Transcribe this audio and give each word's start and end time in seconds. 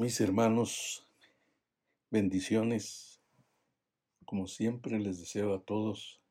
Mis 0.00 0.20
hermanos, 0.20 1.04
bendiciones. 2.08 3.20
Como 4.24 4.46
siempre 4.46 4.96
les 5.00 5.18
deseo 5.18 5.52
a 5.52 5.64
todos, 5.64 6.22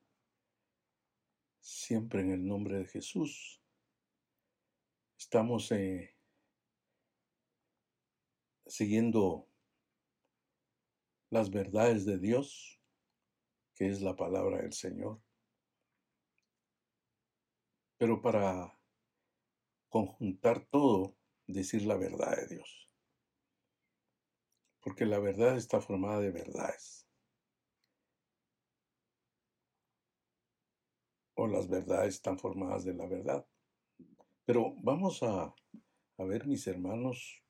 siempre 1.60 2.22
en 2.22 2.30
el 2.30 2.46
nombre 2.46 2.78
de 2.78 2.86
Jesús. 2.86 3.60
Estamos 5.18 5.70
eh, 5.72 6.16
siguiendo 8.64 9.46
las 11.28 11.50
verdades 11.50 12.06
de 12.06 12.18
Dios, 12.18 12.80
que 13.74 13.90
es 13.90 14.00
la 14.00 14.16
palabra 14.16 14.62
del 14.62 14.72
Señor. 14.72 15.20
Pero 17.98 18.22
para 18.22 18.74
conjuntar 19.90 20.64
todo, 20.70 21.18
decir 21.46 21.82
la 21.82 21.98
verdad 21.98 22.34
de 22.34 22.54
Dios. 22.54 22.87
Porque 24.82 25.04
la 25.06 25.18
verdad 25.18 25.56
está 25.56 25.80
formada 25.80 26.20
de 26.20 26.30
verdades. 26.30 27.06
O 31.34 31.46
las 31.46 31.68
verdades 31.68 32.14
están 32.14 32.38
formadas 32.38 32.84
de 32.84 32.94
la 32.94 33.06
verdad. 33.06 33.46
Pero 34.44 34.74
vamos 34.82 35.22
a, 35.22 35.54
a 36.18 36.24
ver, 36.24 36.46
mis 36.46 36.66
hermanos, 36.66 37.42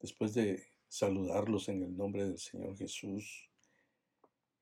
después 0.00 0.34
de 0.34 0.66
saludarlos 0.88 1.68
en 1.68 1.82
el 1.82 1.96
nombre 1.96 2.24
del 2.24 2.38
Señor 2.38 2.76
Jesús 2.76 3.48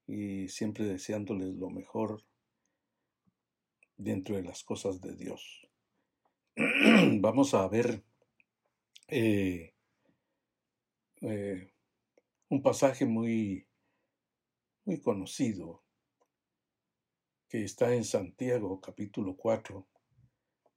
y 0.07 0.49
siempre 0.49 0.85
deseándoles 0.85 1.55
lo 1.55 1.71
mejor 1.71 2.23
dentro 3.97 4.37
de 4.37 4.43
las 4.43 4.63
cosas 4.65 5.01
de 5.01 5.15
Dios. 5.15 5.69
Vamos 7.21 7.55
a 7.55 7.67
ver 7.69 8.03
eh, 9.09 9.75
eh, 11.23 11.70
un 12.51 12.63
pasaje 12.63 13.07
muy, 13.07 13.69
muy 14.85 15.01
conocido 15.01 15.85
que 17.49 17.63
está 17.63 17.95
en 17.95 18.05
Santiago 18.05 18.81
capítulo 18.81 19.37
4, 19.37 19.87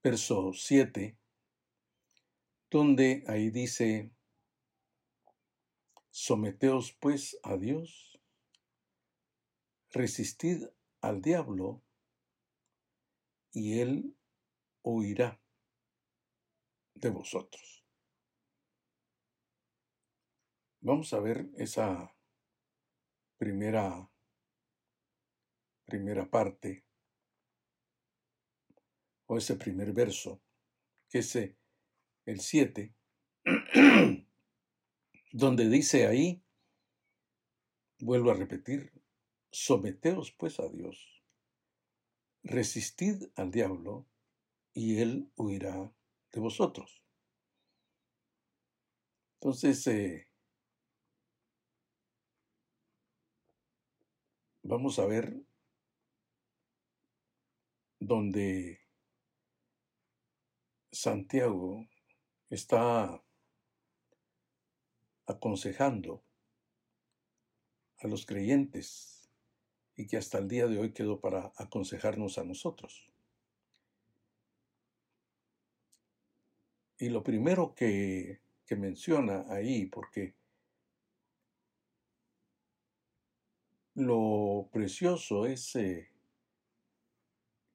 verso 0.04 0.54
7, 0.54 1.18
donde 2.70 3.24
ahí 3.28 3.50
dice, 3.50 4.12
Someteos 6.12 6.96
pues 7.00 7.40
a 7.42 7.58
Dios, 7.58 8.20
resistid 9.90 10.64
al 11.02 11.24
diablo, 11.24 11.82
y 13.52 13.80
él 13.80 14.16
huirá 14.84 15.42
de 16.94 17.10
vosotros. 17.10 17.83
Vamos 20.86 21.14
a 21.14 21.22
ver 21.22 21.50
esa 21.56 22.14
primera 23.38 24.12
primera 25.86 26.30
parte 26.30 26.84
o 29.28 29.38
ese 29.38 29.56
primer 29.56 29.94
verso, 29.94 30.42
que 31.08 31.20
es 31.20 31.34
eh, 31.38 31.58
el 32.26 32.42
7, 32.42 32.94
donde 35.32 35.70
dice 35.70 36.06
ahí, 36.06 36.44
vuelvo 38.00 38.32
a 38.32 38.34
repetir, 38.34 38.92
someteos 39.52 40.34
pues 40.34 40.60
a 40.60 40.68
Dios, 40.68 41.24
resistid 42.44 43.24
al 43.38 43.52
diablo 43.52 44.06
y 44.74 45.00
él 45.00 45.32
huirá 45.38 45.94
de 46.34 46.42
vosotros. 46.42 47.06
Entonces, 49.40 49.88
eh, 49.88 50.33
vamos 54.64 54.98
a 54.98 55.06
ver 55.06 55.46
donde 58.00 58.80
Santiago 60.92 61.86
está 62.50 63.22
aconsejando 65.26 66.24
a 67.98 68.08
los 68.08 68.26
creyentes 68.26 69.30
y 69.96 70.08
que 70.08 70.18
hasta 70.18 70.40
el 70.40 70.48
día 70.48 70.68
de 70.68 70.80
hoy 70.80 70.94
quedó 70.94 71.20
para 71.20 71.54
aconsejarnos 71.58 72.38
a 72.38 72.44
nosotros. 72.44 73.10
Y 76.98 77.10
lo 77.10 77.24
primero 77.24 77.74
que, 77.76 78.42
que 78.66 78.76
menciona 78.76 79.46
ahí, 79.50 79.86
porque 79.88 80.36
lo 83.96 84.70
precioso 84.72 85.46
es 85.46 85.76
eh, 85.76 86.10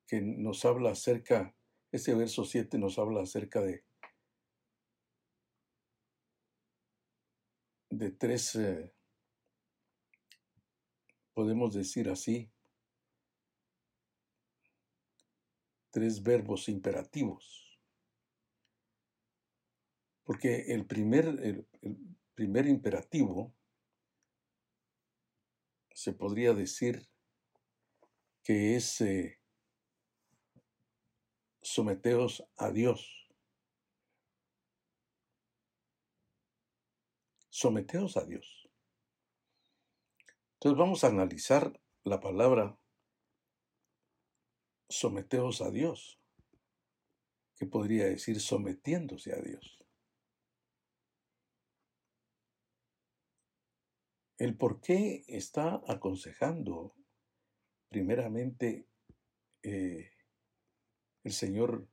que 0.06 0.20
nos 0.20 0.64
habla 0.64 0.90
acerca, 0.90 1.54
ese 1.92 2.14
verso 2.14 2.44
7 2.44 2.78
nos 2.78 2.98
habla 2.98 3.22
acerca 3.22 3.60
de 3.60 3.84
de 7.90 8.10
tres, 8.10 8.54
eh, 8.54 8.92
podemos 11.34 11.74
decir 11.74 12.08
así, 12.08 12.50
tres 15.90 16.22
verbos 16.22 16.68
imperativos. 16.68 17.78
Porque 20.24 20.72
el 20.74 20.86
primer, 20.86 21.26
el, 21.26 21.66
primer 22.34 22.66
imperativo 22.66 23.54
se 25.98 26.12
podría 26.12 26.54
decir 26.54 27.08
que 28.44 28.76
es 28.76 29.00
eh, 29.00 29.40
someteos 31.60 32.44
a 32.56 32.70
Dios. 32.70 33.14
someteos 37.50 38.16
a 38.16 38.24
Dios. 38.24 38.70
Entonces 40.54 40.78
vamos 40.78 41.02
a 41.02 41.08
analizar 41.08 41.80
la 42.04 42.20
palabra 42.20 42.78
someteos 44.88 45.60
a 45.62 45.72
Dios, 45.72 46.20
que 47.56 47.66
podría 47.66 48.04
decir 48.04 48.40
sometiéndose 48.40 49.32
a 49.32 49.40
Dios. 49.40 49.77
El 54.38 54.56
por 54.56 54.80
qué 54.80 55.24
está 55.26 55.82
aconsejando 55.88 56.94
primeramente 57.88 58.86
eh, 59.62 60.10
el 61.24 61.32
Señor 61.32 61.88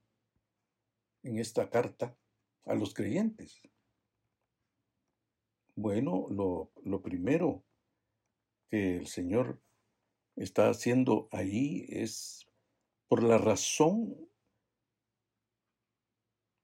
en 1.24 1.38
esta 1.38 1.68
carta 1.70 2.16
a 2.64 2.74
los 2.74 2.94
creyentes. 2.94 3.60
Bueno, 5.74 6.26
lo, 6.30 6.70
lo 6.84 7.02
primero 7.02 7.64
que 8.70 8.96
el 8.96 9.08
Señor 9.08 9.60
está 10.36 10.70
haciendo 10.70 11.28
ahí 11.32 11.86
es 11.88 12.46
por 13.08 13.22
la 13.22 13.38
razón 13.38 14.28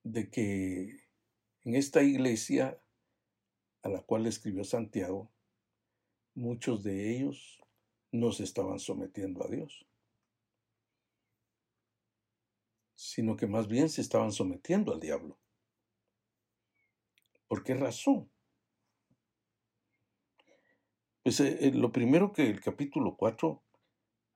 de 0.04 0.30
que 0.30 1.08
en 1.64 1.74
esta 1.74 2.02
iglesia 2.02 2.80
a 3.82 3.88
la 3.88 4.00
cual 4.02 4.26
escribió 4.26 4.64
Santiago, 4.64 5.31
muchos 6.34 6.82
de 6.82 7.16
ellos 7.16 7.60
no 8.10 8.32
se 8.32 8.44
estaban 8.44 8.78
sometiendo 8.78 9.44
a 9.44 9.48
Dios, 9.48 9.86
sino 12.94 13.36
que 13.36 13.46
más 13.46 13.68
bien 13.68 13.88
se 13.88 14.00
estaban 14.00 14.32
sometiendo 14.32 14.92
al 14.92 15.00
diablo. 15.00 15.38
¿Por 17.48 17.62
qué 17.64 17.74
razón? 17.74 18.30
Pues 21.22 21.40
eh, 21.40 21.58
eh, 21.60 21.72
lo 21.72 21.92
primero 21.92 22.32
que 22.32 22.48
el 22.48 22.60
capítulo 22.60 23.16
4 23.16 23.62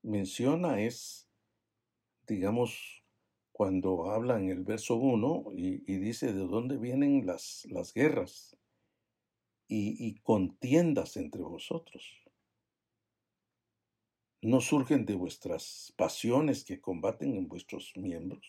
menciona 0.02 0.80
es, 0.80 1.28
digamos, 2.26 3.02
cuando 3.52 4.10
habla 4.10 4.38
en 4.38 4.50
el 4.50 4.62
verso 4.62 4.96
1 4.96 5.52
y, 5.54 5.78
dice 5.98 6.32
de 6.32 6.46
dónde 6.46 6.76
vienen 6.76 7.26
las, 7.26 7.66
las 7.70 7.92
guerras 7.92 8.56
y, 9.68 10.20
contiendas 10.20 11.16
entre 11.16 11.42
vosotros. 11.42 12.04
¿No 14.42 14.60
surgen 14.60 15.06
de 15.06 15.14
vuestras 15.14 15.92
pasiones 15.96 16.64
que 16.64 16.80
combaten 16.80 17.34
en 17.34 17.48
vuestros 17.48 17.92
miembros? 17.96 18.46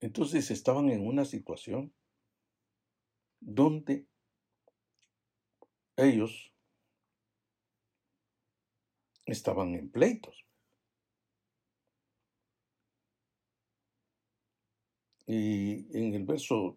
Entonces 0.00 0.50
estaban 0.50 0.90
en 0.90 1.06
una 1.06 1.24
situación 1.24 1.92
donde 3.40 4.06
ellos 5.96 6.52
estaban 9.26 9.74
en 9.74 9.90
pleitos. 9.90 10.43
Y 15.26 15.96
en 15.96 16.14
el 16.14 16.24
verso 16.24 16.74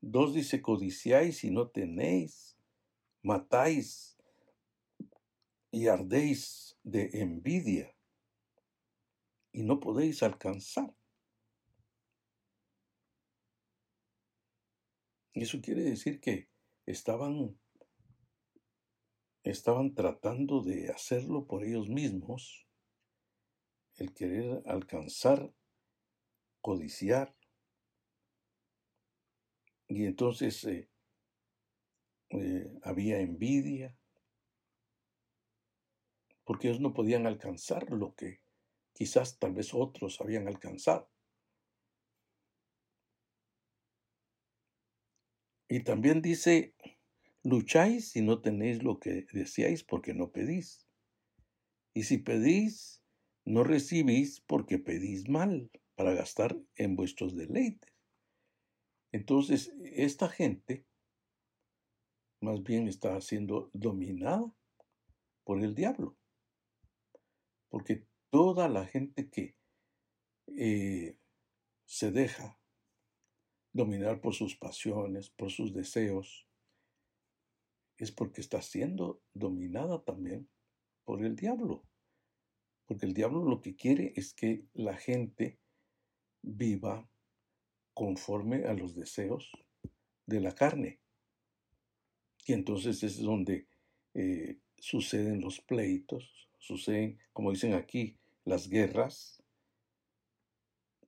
2 0.00 0.34
dice, 0.34 0.62
codiciáis 0.62 1.44
y 1.44 1.50
no 1.50 1.68
tenéis, 1.68 2.56
matáis 3.22 4.16
y 5.70 5.88
ardéis 5.88 6.78
de 6.82 7.10
envidia 7.12 7.94
y 9.52 9.62
no 9.62 9.80
podéis 9.80 10.22
alcanzar. 10.22 10.94
Eso 15.34 15.60
quiere 15.60 15.82
decir 15.82 16.20
que 16.20 16.48
estaban, 16.86 17.58
estaban 19.42 19.94
tratando 19.94 20.62
de 20.62 20.88
hacerlo 20.88 21.46
por 21.46 21.62
ellos 21.64 21.88
mismos, 21.88 22.66
el 23.96 24.14
querer 24.14 24.62
alcanzar, 24.66 25.52
codiciar. 26.66 27.32
Y 29.86 30.04
entonces 30.04 30.64
eh, 30.64 30.90
eh, 32.30 32.72
había 32.82 33.20
envidia, 33.20 33.96
porque 36.42 36.66
ellos 36.66 36.80
no 36.80 36.92
podían 36.92 37.24
alcanzar 37.28 37.92
lo 37.92 38.16
que 38.16 38.40
quizás 38.94 39.38
tal 39.38 39.52
vez 39.52 39.74
otros 39.74 40.20
habían 40.20 40.48
alcanzado. 40.48 41.08
Y 45.68 45.84
también 45.84 46.20
dice, 46.20 46.74
lucháis 47.44 48.10
si 48.10 48.22
no 48.22 48.40
tenéis 48.40 48.82
lo 48.82 48.98
que 48.98 49.24
deseáis 49.32 49.84
porque 49.84 50.14
no 50.14 50.32
pedís. 50.32 50.88
Y 51.94 52.02
si 52.02 52.18
pedís, 52.18 53.04
no 53.44 53.62
recibís 53.62 54.40
porque 54.40 54.78
pedís 54.80 55.28
mal 55.28 55.70
para 55.96 56.14
gastar 56.14 56.56
en 56.76 56.94
vuestros 56.94 57.34
deleites. 57.34 57.92
Entonces, 59.12 59.74
esta 59.82 60.28
gente 60.28 60.86
más 62.40 62.62
bien 62.62 62.86
está 62.86 63.20
siendo 63.20 63.70
dominada 63.72 64.52
por 65.44 65.62
el 65.62 65.74
diablo. 65.74 66.16
Porque 67.68 68.06
toda 68.30 68.68
la 68.68 68.86
gente 68.86 69.30
que 69.30 69.56
eh, 70.48 71.18
se 71.86 72.12
deja 72.12 72.60
dominar 73.72 74.20
por 74.20 74.34
sus 74.34 74.56
pasiones, 74.56 75.30
por 75.30 75.50
sus 75.50 75.72
deseos, 75.72 76.46
es 77.98 78.12
porque 78.12 78.40
está 78.42 78.60
siendo 78.60 79.22
dominada 79.32 80.02
también 80.04 80.48
por 81.04 81.24
el 81.24 81.36
diablo. 81.36 81.84
Porque 82.86 83.06
el 83.06 83.14
diablo 83.14 83.44
lo 83.44 83.60
que 83.60 83.74
quiere 83.74 84.12
es 84.16 84.34
que 84.34 84.66
la 84.74 84.96
gente 84.96 85.58
viva 86.46 87.06
conforme 87.92 88.64
a 88.64 88.72
los 88.72 88.94
deseos 88.94 89.50
de 90.24 90.40
la 90.40 90.54
carne. 90.54 91.00
Y 92.46 92.52
entonces 92.52 93.02
es 93.02 93.20
donde 93.20 93.66
eh, 94.14 94.58
suceden 94.78 95.40
los 95.40 95.60
pleitos, 95.60 96.48
suceden, 96.58 97.18
como 97.32 97.50
dicen 97.50 97.74
aquí, 97.74 98.16
las 98.44 98.68
guerras, 98.68 99.42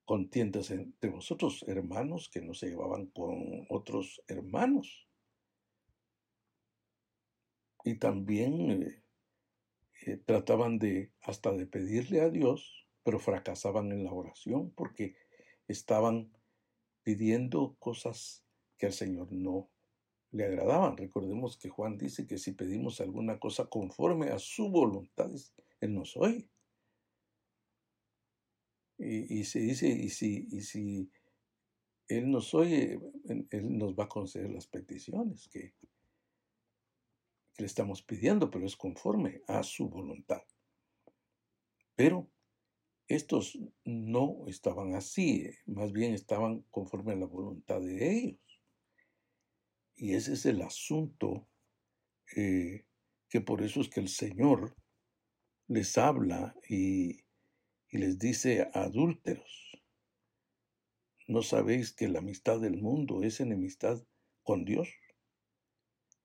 contiendas 0.04 0.70
entre 0.70 1.10
vosotros, 1.10 1.64
hermanos 1.68 2.30
que 2.30 2.40
no 2.40 2.54
se 2.54 2.70
llevaban 2.70 3.06
con 3.06 3.66
otros 3.68 4.22
hermanos. 4.26 5.06
Y 7.84 7.96
también 7.96 8.82
eh, 8.82 9.02
eh, 10.06 10.16
trataban 10.16 10.78
de 10.78 11.12
hasta 11.20 11.52
de 11.52 11.66
pedirle 11.66 12.22
a 12.22 12.30
Dios, 12.30 12.86
pero 13.04 13.18
fracasaban 13.20 13.92
en 13.92 14.04
la 14.04 14.12
oración 14.12 14.70
porque 14.70 15.14
estaban 15.68 16.32
pidiendo 17.02 17.76
cosas 17.78 18.44
que 18.76 18.86
al 18.86 18.92
Señor 18.92 19.32
no 19.32 19.70
le 20.30 20.44
agradaban. 20.44 20.96
Recordemos 20.96 21.56
que 21.56 21.68
Juan 21.68 21.96
dice 21.96 22.26
que 22.26 22.38
si 22.38 22.52
pedimos 22.52 23.00
alguna 23.00 23.38
cosa 23.38 23.66
conforme 23.66 24.30
a 24.30 24.38
su 24.38 24.68
voluntad, 24.70 25.30
Él 25.80 25.94
nos 25.94 26.16
oye. 26.16 26.50
Y, 29.00 29.44
se 29.44 29.60
dice, 29.60 29.88
y 29.88 30.08
si, 30.08 30.48
y 30.50 30.62
si 30.62 31.12
Él 32.08 32.30
nos 32.30 32.52
oye, 32.52 32.98
Él 33.50 33.78
nos 33.78 33.94
va 33.94 34.04
a 34.04 34.08
conceder 34.08 34.50
las 34.50 34.66
peticiones 34.66 35.48
que, 35.48 35.76
que 37.54 37.62
le 37.62 37.66
estamos 37.66 38.02
pidiendo, 38.02 38.50
pero 38.50 38.66
es 38.66 38.76
conforme 38.76 39.42
a 39.46 39.62
su 39.62 39.88
voluntad. 39.88 40.42
Pero 41.94 42.28
estos 43.08 43.58
no 43.84 44.44
estaban 44.46 44.94
así, 44.94 45.50
más 45.66 45.92
bien 45.92 46.12
estaban 46.12 46.62
conforme 46.70 47.14
a 47.14 47.16
la 47.16 47.26
voluntad 47.26 47.80
de 47.80 48.16
ellos. 48.16 48.60
Y 49.96 50.14
ese 50.14 50.34
es 50.34 50.44
el 50.44 50.60
asunto 50.60 51.48
eh, 52.36 52.84
que 53.30 53.40
por 53.40 53.62
eso 53.62 53.80
es 53.80 53.88
que 53.88 54.00
el 54.00 54.08
Señor 54.08 54.76
les 55.66 55.96
habla 55.96 56.54
y, 56.68 57.24
y 57.90 57.98
les 57.98 58.18
dice 58.18 58.70
adúlteros, 58.74 59.82
¿no 61.26 61.42
sabéis 61.42 61.92
que 61.92 62.08
la 62.08 62.18
amistad 62.18 62.60
del 62.60 62.76
mundo 62.76 63.22
es 63.22 63.40
enemistad 63.40 64.02
con 64.42 64.66
Dios? 64.66 64.88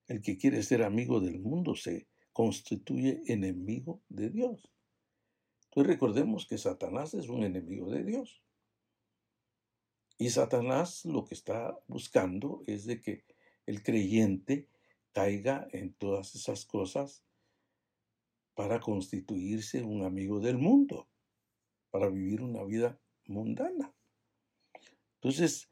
El 0.06 0.20
que 0.20 0.36
quiere 0.36 0.62
ser 0.62 0.82
amigo 0.82 1.20
del 1.20 1.40
mundo 1.40 1.74
se 1.74 2.08
constituye 2.32 3.22
enemigo 3.26 4.02
de 4.08 4.28
Dios. 4.28 4.73
Entonces 5.74 5.92
recordemos 5.94 6.46
que 6.46 6.56
Satanás 6.56 7.14
es 7.14 7.28
un 7.28 7.42
enemigo 7.42 7.90
de 7.90 8.04
Dios. 8.04 8.40
Y 10.18 10.30
Satanás 10.30 11.04
lo 11.04 11.24
que 11.24 11.34
está 11.34 11.76
buscando 11.88 12.62
es 12.68 12.86
de 12.86 13.00
que 13.00 13.24
el 13.66 13.82
creyente 13.82 14.68
caiga 15.10 15.66
en 15.72 15.92
todas 15.94 16.36
esas 16.36 16.64
cosas 16.64 17.24
para 18.54 18.78
constituirse 18.78 19.82
un 19.82 20.04
amigo 20.04 20.38
del 20.38 20.58
mundo 20.58 21.08
para 21.90 22.08
vivir 22.08 22.40
una 22.40 22.62
vida 22.62 23.00
mundana. 23.26 23.92
Entonces, 25.14 25.68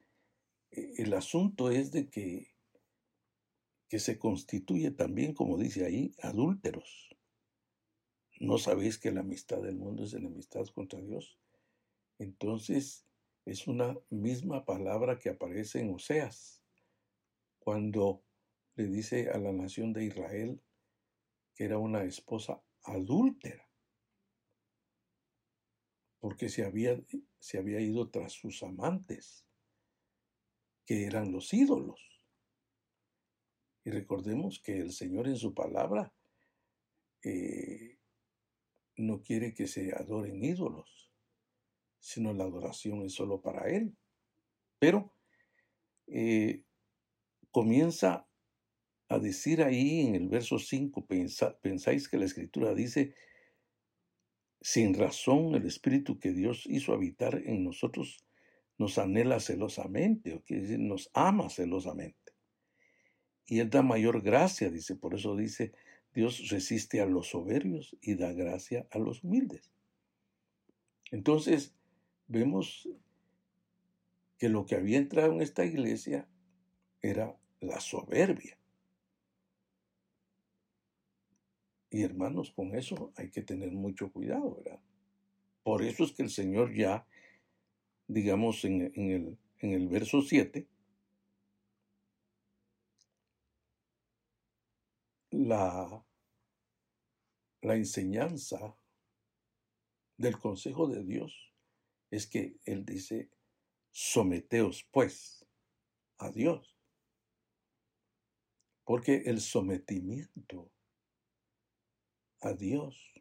e, 0.71 0.95
el 0.99 1.15
asunto 1.15 1.71
es 1.71 1.93
de 1.93 2.09
que, 2.11 2.55
que 3.89 4.01
se 4.01 4.19
constituye 4.19 4.91
también, 4.91 5.33
como 5.33 5.59
dice 5.59 5.85
ahí, 5.85 6.13
adúlteros. 6.23 7.12
¿No 8.43 8.59
sabéis 8.59 8.99
que 8.99 9.13
la 9.13 9.21
amistad 9.21 9.63
del 9.63 9.77
mundo 9.77 10.03
es 10.03 10.15
enemistad 10.15 10.67
contra 10.75 11.01
Dios? 11.01 11.39
Entonces, 12.19 13.07
es 13.45 13.69
una 13.69 13.97
misma 14.11 14.65
palabra 14.65 15.17
que 15.17 15.31
aparece 15.31 15.79
en 15.79 15.95
Oseas, 15.95 16.61
cuando 17.61 18.25
le 18.75 18.89
dice 18.89 19.31
a 19.31 19.39
la 19.39 19.53
nación 19.53 19.93
de 19.93 20.07
Israel 20.07 20.61
que 21.55 21.67
era 21.67 21.79
una 21.79 22.03
esposa 22.03 22.61
adúltera 22.83 23.71
porque 26.19 26.49
se 26.49 26.65
había, 26.65 27.01
se 27.39 27.59
había 27.59 27.81
ido 27.81 28.11
tras 28.11 28.33
sus 28.33 28.65
amantes, 28.65 29.47
que 30.85 31.05
eran 31.05 31.31
los 31.31 31.55
ídolos. 31.55 32.01
Y 33.85 33.91
recordemos 33.91 34.61
que 34.61 34.79
el 34.81 34.91
Señor 34.91 35.29
en 35.29 35.37
su 35.37 35.55
palabra 35.55 36.13
eh, 37.23 37.99
no 38.97 39.23
quiere 39.23 39.55
que 39.55 39.67
se 39.67 39.93
adoren 39.93 40.45
ídolos, 40.45 41.11
sino 41.99 42.33
la 42.33 42.45
adoración 42.45 43.03
es 43.03 43.15
solo 43.15 43.41
para 43.41 43.69
Él. 43.71 43.97
Pero 44.79 45.15
eh, 46.07 46.65
comienza 47.51 48.29
a 49.09 49.19
decir 49.19 49.63
ahí 49.63 50.01
en 50.01 50.15
el 50.15 50.29
verso 50.29 50.59
5, 50.59 51.07
pensáis 51.61 52.09
que 52.09 52.19
la 52.19 52.25
escritura 52.25 52.75
dice, 52.75 53.15
sin 54.61 54.95
razón, 54.95 55.55
el 55.55 55.67
Espíritu 55.67 56.19
que 56.19 56.33
Dios 56.33 56.65
hizo 56.67 56.93
habitar 56.93 57.43
en 57.45 57.65
nosotros 57.65 58.25
nos 58.79 58.99
anhela 58.99 59.39
celosamente, 59.39 60.35
o 60.35 60.43
quiere 60.43 60.63
decir, 60.63 60.79
nos 60.79 61.11
ama 61.15 61.51
celosamente. 61.51 62.33
Y 63.47 63.61
Él 63.61 63.71
da 63.71 63.83
mayor 63.83 64.23
gracia, 64.23 64.71
dice, 64.71 64.97
por 64.97 65.15
eso 65.15 65.37
dice, 65.37 65.73
Dios 66.15 66.51
resiste 66.51 67.01
a 67.01 67.07
los 67.07 67.29
soberbios 67.29 67.97
y 68.01 68.15
da 68.15 68.33
gracia 68.33 68.87
a 68.91 68.99
los 68.99 69.25
humildes. 69.25 69.71
Entonces, 71.11 71.75
vemos 72.27 72.89
que 74.39 74.49
lo 74.49 74.67
que 74.67 74.75
había 74.75 74.99
entrado 74.99 75.33
en 75.33 75.43
esta 75.43 75.65
iglesia 75.65 76.29
era 77.01 77.37
la 77.61 77.81
soberbia. 77.81 78.59
Y 81.91 82.03
hermanos, 82.03 82.51
con 82.51 82.75
eso 82.75 83.13
hay 83.17 83.31
que 83.31 83.43
tener 83.43 83.71
mucho 83.73 84.11
cuidado, 84.11 84.57
¿verdad? 84.57 84.81
Por 85.63 85.83
eso 85.83 86.05
es 86.05 86.13
que 86.13 86.23
el 86.23 86.31
Señor 86.31 86.75
ya, 86.75 87.07
digamos, 88.09 88.65
en, 88.65 88.81
el, 88.95 89.39
en 89.61 89.73
el 89.73 89.89
verso 89.89 90.23
7, 90.23 90.67
la, 95.33 96.05
la 97.63 97.75
enseñanza 97.75 98.77
del 100.17 100.39
consejo 100.39 100.89
de 100.89 101.05
Dios 101.05 101.53
es 102.11 102.27
que 102.27 102.61
Él 102.65 102.85
dice, 102.85 103.31
Someteos, 103.91 104.89
pues, 104.91 105.47
a 106.19 106.31
Dios. 106.31 106.79
Porque 108.85 109.23
el 109.27 109.41
sometimiento 109.41 110.73
a 112.41 112.53
Dios 112.55 113.13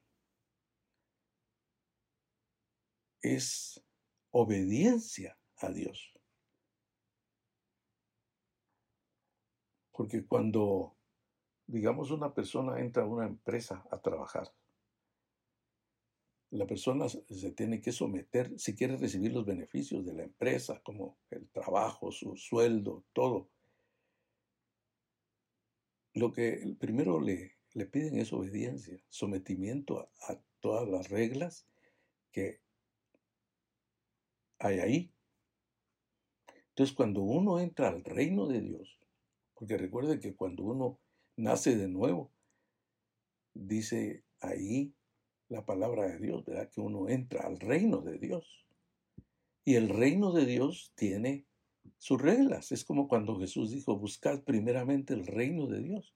es 3.22 3.84
obediencia 4.32 5.38
a 5.58 5.70
Dios. 5.70 6.14
Porque 9.92 10.26
cuando, 10.26 10.98
digamos, 11.72 12.12
una 12.12 12.34
persona 12.34 12.80
entra 12.80 13.04
a 13.04 13.08
una 13.08 13.26
empresa 13.26 13.86
a 13.92 14.02
trabajar, 14.02 14.54
la 16.52 16.68
persona 16.68 17.08
se 17.08 17.52
tiene 17.52 17.80
que 17.82 17.94
someter 17.94 18.60
si 18.60 18.76
quiere 18.76 18.98
recibir 18.98 19.32
los 19.32 19.46
beneficios 19.46 20.06
de 20.06 20.14
la 20.14 20.24
empresa, 20.24 20.82
como 20.84 21.18
el 21.30 21.50
trabajo, 21.50 22.12
su 22.12 22.36
sueldo, 22.36 23.06
todo. 23.14 23.50
Lo 26.14 26.34
que 26.34 26.76
primero 26.78 27.22
le, 27.22 27.56
le 27.74 27.86
piden 27.86 28.20
es 28.20 28.34
obediencia, 28.34 29.02
sometimiento 29.08 30.02
a, 30.02 30.34
a 30.34 30.42
todas 30.60 30.90
las 30.90 31.10
reglas 31.10 31.66
que 32.34 32.60
hay 34.60 34.80
ahí. 34.80 35.14
Entonces, 36.70 36.94
cuando 36.94 37.22
uno 37.22 37.62
entra 37.62 37.88
al 37.88 38.04
reino 38.04 38.48
de 38.48 38.60
Dios, 38.60 39.00
porque 39.54 39.78
recuerde 39.78 40.20
que 40.20 40.36
cuando 40.36 40.64
uno 40.64 41.00
nace 41.36 41.76
de 41.76 41.88
nuevo, 41.88 42.32
dice 43.54 44.24
ahí 44.40 44.94
la 45.50 45.66
palabra 45.66 46.08
de 46.08 46.20
Dios, 46.20 46.46
¿verdad? 46.46 46.70
Que 46.70 46.82
uno 46.82 47.10
entra 47.10 47.46
al 47.46 47.60
reino 47.60 48.02
de 48.02 48.18
Dios. 48.18 48.66
Y 49.64 49.76
el 49.76 49.90
reino 49.90 50.32
de 50.32 50.46
Dios 50.46 50.92
tiene 50.96 51.46
sus 51.98 52.22
reglas. 52.22 52.72
Es 52.72 52.86
como 52.86 53.08
cuando 53.08 53.40
Jesús 53.40 53.72
dijo, 53.72 53.98
buscad 53.98 54.42
primeramente 54.44 55.14
el 55.14 55.28
reino 55.28 55.68
de 55.68 55.82
Dios. 55.82 56.14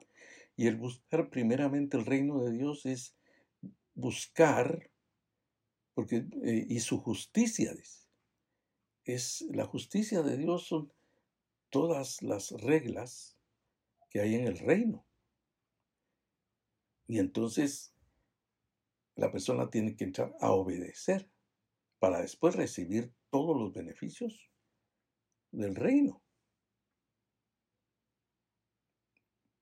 Y 0.55 0.67
el 0.67 0.77
buscar 0.77 1.29
primeramente 1.29 1.98
el 1.98 2.05
reino 2.05 2.43
de 2.43 2.51
Dios 2.51 2.86
es 2.86 3.15
buscar, 3.93 4.89
porque, 5.93 6.25
eh, 6.43 6.65
y 6.69 6.79
su 6.79 7.00
justicia, 7.00 7.74
dice 7.74 8.05
es 9.05 9.45
la 9.51 9.65
justicia 9.65 10.24
de 10.24 10.36
Dios 10.36 10.67
son 10.67 10.91
todas 11.69 12.22
las 12.22 12.51
reglas 12.51 13.34
que 14.15 14.22
hay 14.22 14.36
en 14.36 14.48
el 14.48 14.57
reino. 14.57 15.05
Y 17.05 17.19
entonces 17.19 17.93
la 19.15 19.29
persona 19.29 19.69
tiene 19.69 19.98
que 19.98 20.05
entrar 20.05 20.34
a 20.39 20.51
obedecer 20.51 21.29
para 22.00 22.22
después 22.22 22.55
recibir 22.55 23.13
todos 23.29 23.57
los 23.57 23.74
beneficios 23.74 24.50
del 25.51 25.75
reino. 25.75 26.24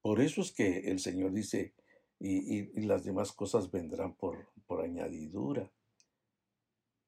Por 0.02 0.22
eso 0.22 0.42
es 0.42 0.52
que 0.52 0.92
el 0.92 1.00
Señor 1.00 1.34
dice, 1.34 1.74
y, 2.20 2.80
las 2.86 3.04
demás 3.04 3.32
cosas 3.32 3.72
vendrán 3.72 4.14
por, 4.14 4.54
por 4.68 4.82
añadidura. 4.82 5.74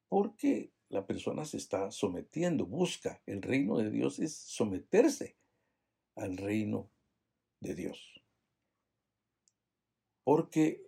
Porque 0.08 0.72
la 0.88 1.06
persona 1.06 1.44
se 1.44 1.58
está 1.58 1.92
sometiendo, 1.92 2.66
busca. 2.66 3.22
El 3.24 3.40
reino 3.40 3.78
de 3.78 3.92
Dios 3.92 4.18
es 4.18 4.36
someterse 4.36 5.36
al 6.16 6.38
reino 6.38 6.90
de 7.60 7.74
Dios. 7.74 8.22
Porque 10.24 10.82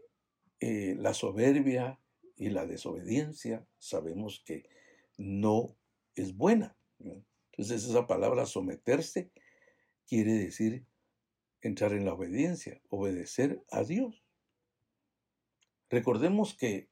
eh, 0.61 0.95
la 0.99 1.15
soberbia 1.15 2.01
y 2.37 2.51
la 2.51 2.67
desobediencia 2.67 3.67
sabemos 3.79 4.43
que 4.45 4.69
no 5.17 5.77
es 6.15 6.37
buena. 6.37 6.77
Entonces 6.99 7.85
esa 7.85 8.07
palabra 8.07 8.47
someterse 8.47 9.31
quiere 10.07 10.33
decir 10.33 10.85
entrar 11.61 11.93
en 11.93 12.05
la 12.05 12.15
obediencia, 12.15 12.81
obedecer 12.89 13.65
a 13.71 13.83
Dios. 13.85 14.25
Recordemos 15.91 16.55
que 16.55 16.89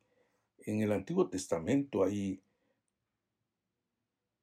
en 0.58 0.82
el 0.82 0.92
Antiguo 0.92 1.28
Testamento 1.28 2.02
hay 2.02 2.42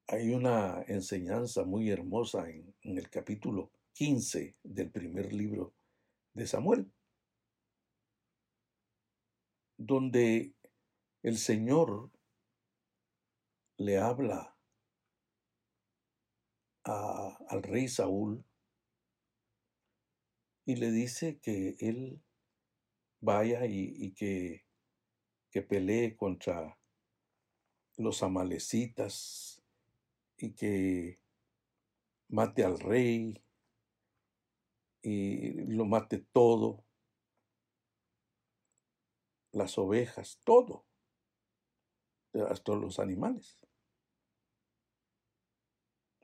hay 0.07 0.33
una 0.33 0.83
enseñanza 0.87 1.63
muy 1.63 1.89
hermosa 1.89 2.49
en, 2.49 2.75
el 2.83 3.09
capítulo 3.09 3.71
15 3.93 4.57
del 4.63 4.91
primer 4.91 5.33
libro 5.33 5.73
de 6.33 6.47
Samuel, 6.47 6.91
donde 9.77 10.53
el 11.21 11.37
Señor 11.37 12.11
le 13.77 13.97
habla 13.97 14.57
al 16.85 17.63
rey 17.63 17.87
Saúl 17.87 18.43
y 20.65 20.75
le 20.75 20.91
dice 20.91 21.39
que 21.39 21.75
él 21.79 22.21
vaya 23.21 23.65
y, 23.65 24.13
que, 24.13 24.65
que 25.49 25.61
pelee 25.61 26.15
contra 26.17 26.77
los 27.97 28.23
amalecitas 28.23 29.61
y 30.37 30.53
que 30.53 31.19
mate 32.27 32.63
al 32.63 32.79
rey 32.79 33.41
y 35.03 35.51
lo 35.65 35.85
mate 35.85 36.19
todo, 36.31 36.85
las 39.51 39.77
ovejas, 39.77 40.39
todo, 40.45 40.85
hasta 42.49 42.73
los 42.73 42.99
animales. 42.99 43.59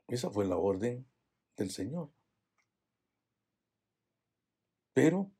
Esa 0.08 0.30
fue 0.30 0.46
la 0.46 0.56
orden 0.56 1.06
del 1.56 1.70
Señor. 1.70 2.10
Pero 4.92 5.30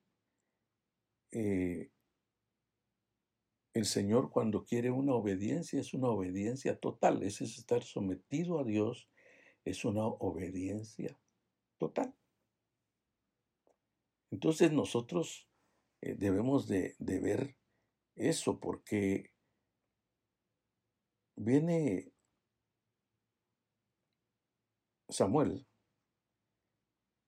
eh, 1.31 1.91
el 3.73 3.85
Señor 3.85 4.29
cuando 4.29 4.63
quiere 4.63 4.91
una 4.91 5.13
obediencia 5.13 5.79
es 5.79 5.93
una 5.93 6.09
obediencia 6.09 6.79
total, 6.79 7.23
ese 7.23 7.45
es 7.45 7.57
estar 7.57 7.83
sometido 7.83 8.59
a 8.59 8.63
Dios, 8.63 9.09
es 9.65 9.83
una 9.83 10.05
obediencia 10.05 11.19
total. 11.77 12.15
Entonces 14.31 14.71
nosotros 14.71 15.47
eh, 16.01 16.15
debemos 16.17 16.67
de, 16.67 16.95
de 16.99 17.19
ver 17.19 17.57
eso 18.15 18.59
porque 18.59 19.31
viene 21.35 22.13
Samuel 25.09 25.67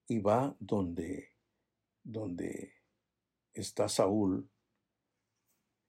y 0.07 0.19
va 0.19 0.55
donde, 0.60 1.29
donde 2.03 2.74
está 3.53 3.89
Saúl 3.89 4.50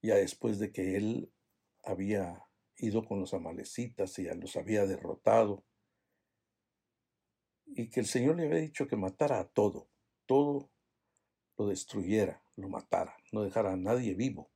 ya 0.03 0.17
después 0.17 0.59
de 0.59 0.71
que 0.71 0.97
él 0.97 1.33
había 1.83 2.45
ido 2.77 3.05
con 3.05 3.21
los 3.21 3.33
amalecitas 3.33 4.19
y 4.19 4.25
ya 4.25 4.35
los 4.35 4.57
había 4.57 4.87
derrotado, 4.87 5.65
y 7.67 7.89
que 7.89 8.01
el 8.01 8.07
Señor 8.07 8.37
le 8.37 8.47
había 8.47 8.61
dicho 8.61 8.87
que 8.87 8.97
matara 8.97 9.41
a 9.41 9.49
todo, 9.49 9.89
todo 10.27 10.71
lo 11.57 11.69
destruyera, 11.69 12.43
lo 12.57 12.69
matara, 12.69 13.17
no 13.33 13.43
dejara 13.43 13.73
a 13.73 13.77
nadie 13.77 14.15
vivo. 14.15 14.51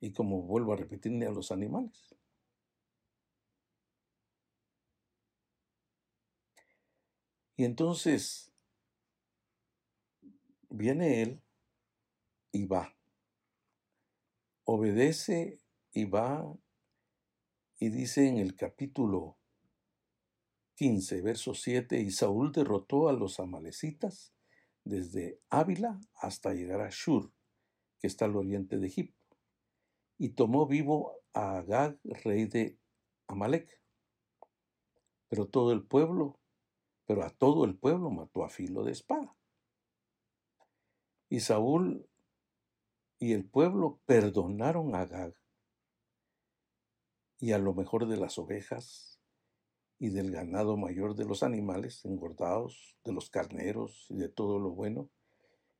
Y 0.00 0.12
como 0.12 0.42
vuelvo 0.42 0.72
a 0.72 0.76
repetirle 0.76 1.26
a 1.26 1.30
los 1.30 1.52
animales. 1.52 2.14
Y 7.56 7.64
entonces 7.64 8.52
viene 10.68 11.22
él 11.22 11.42
y 12.52 12.66
va 12.66 12.96
obedece 14.66 15.60
y 15.92 16.04
va 16.04 16.54
y 17.78 17.88
dice 17.88 18.28
en 18.28 18.38
el 18.38 18.56
capítulo 18.56 19.38
15, 20.74 21.22
verso 21.22 21.54
7, 21.54 22.00
y 22.00 22.10
Saúl 22.10 22.52
derrotó 22.52 23.08
a 23.08 23.12
los 23.12 23.40
amalecitas 23.40 24.34
desde 24.86 25.40
Ávila 25.50 26.00
hasta 26.14 26.54
llegar 26.54 26.80
a 26.80 26.90
Shur, 26.90 27.32
que 27.98 28.06
está 28.06 28.24
al 28.24 28.36
oriente 28.36 28.78
de 28.78 28.86
Egipto, 28.86 29.36
y 30.16 30.30
tomó 30.30 30.66
vivo 30.66 31.12
a 31.34 31.58
Agag, 31.58 31.98
rey 32.24 32.46
de 32.46 32.78
Amalek. 33.26 33.82
Pero 35.28 35.48
todo 35.48 35.72
el 35.72 35.84
pueblo, 35.84 36.38
pero 37.04 37.24
a 37.24 37.30
todo 37.30 37.64
el 37.64 37.76
pueblo 37.76 38.10
mató 38.10 38.44
a 38.44 38.48
filo 38.48 38.84
de 38.84 38.92
espada. 38.92 39.36
Y 41.28 41.40
Saúl 41.40 42.08
y 43.18 43.32
el 43.32 43.44
pueblo 43.44 44.00
perdonaron 44.06 44.94
a 44.94 45.00
Agag 45.00 45.34
y 47.38 47.52
a 47.52 47.58
lo 47.58 47.74
mejor 47.74 48.06
de 48.06 48.16
las 48.16 48.38
ovejas 48.38 49.05
y 49.98 50.10
del 50.10 50.30
ganado 50.30 50.76
mayor 50.76 51.14
de 51.14 51.24
los 51.24 51.42
animales 51.42 52.04
engordados, 52.04 52.96
de 53.04 53.12
los 53.12 53.30
carneros 53.30 54.06
y 54.10 54.16
de 54.16 54.28
todo 54.28 54.58
lo 54.58 54.70
bueno, 54.70 55.10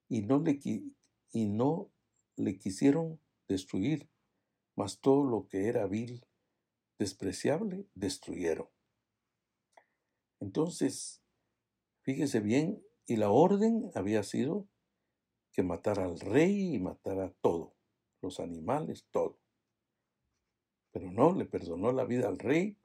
y 0.09 0.23
no 0.23 0.39
le, 0.39 0.59
y 0.63 1.47
no 1.47 1.91
le 2.37 2.59
quisieron 2.59 3.21
destruir, 3.49 4.09
mas 4.75 5.01
todo 5.01 5.25
lo 5.25 5.47
que 5.49 5.67
era 5.69 5.87
vil, 5.87 6.25
despreciable, 6.99 7.87
destruyeron. 7.95 8.69
Entonces, 10.41 11.23
fíjese 12.03 12.41
bien, 12.41 12.83
y 13.07 13.17
la 13.17 13.31
orden 13.31 13.91
había 13.95 14.23
sido 14.23 14.67
que 15.53 15.63
matara 15.63 16.05
al 16.05 16.19
rey 16.21 16.75
y 16.75 16.79
matara 16.79 17.33
todo, 17.41 17.75
los 18.21 18.41
animales, 18.41 19.07
todo. 19.11 19.39
Pero 20.91 21.11
no, 21.11 21.35
le 21.35 21.45
perdonó 21.45 21.93
la 21.93 22.05
vida 22.05 22.29
al 22.29 22.39
rey 22.39 22.77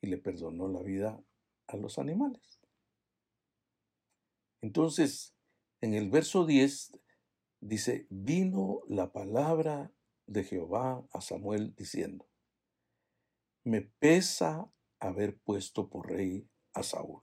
y 0.00 0.08
le 0.08 0.18
perdonó 0.18 0.68
la 0.68 0.82
vida 0.82 1.20
a 1.66 1.76
los 1.76 1.98
animales. 1.98 2.60
Entonces, 4.60 5.34
en 5.80 5.94
el 5.94 6.10
verso 6.10 6.46
10 6.46 6.92
dice, 7.60 8.06
vino 8.10 8.80
la 8.88 9.12
palabra 9.12 9.92
de 10.26 10.44
Jehová 10.44 11.06
a 11.12 11.20
Samuel 11.20 11.74
diciendo, 11.74 12.28
me 13.64 13.82
pesa 13.82 14.70
haber 14.98 15.38
puesto 15.38 15.88
por 15.88 16.10
rey 16.10 16.48
a 16.74 16.82
Saúl, 16.82 17.22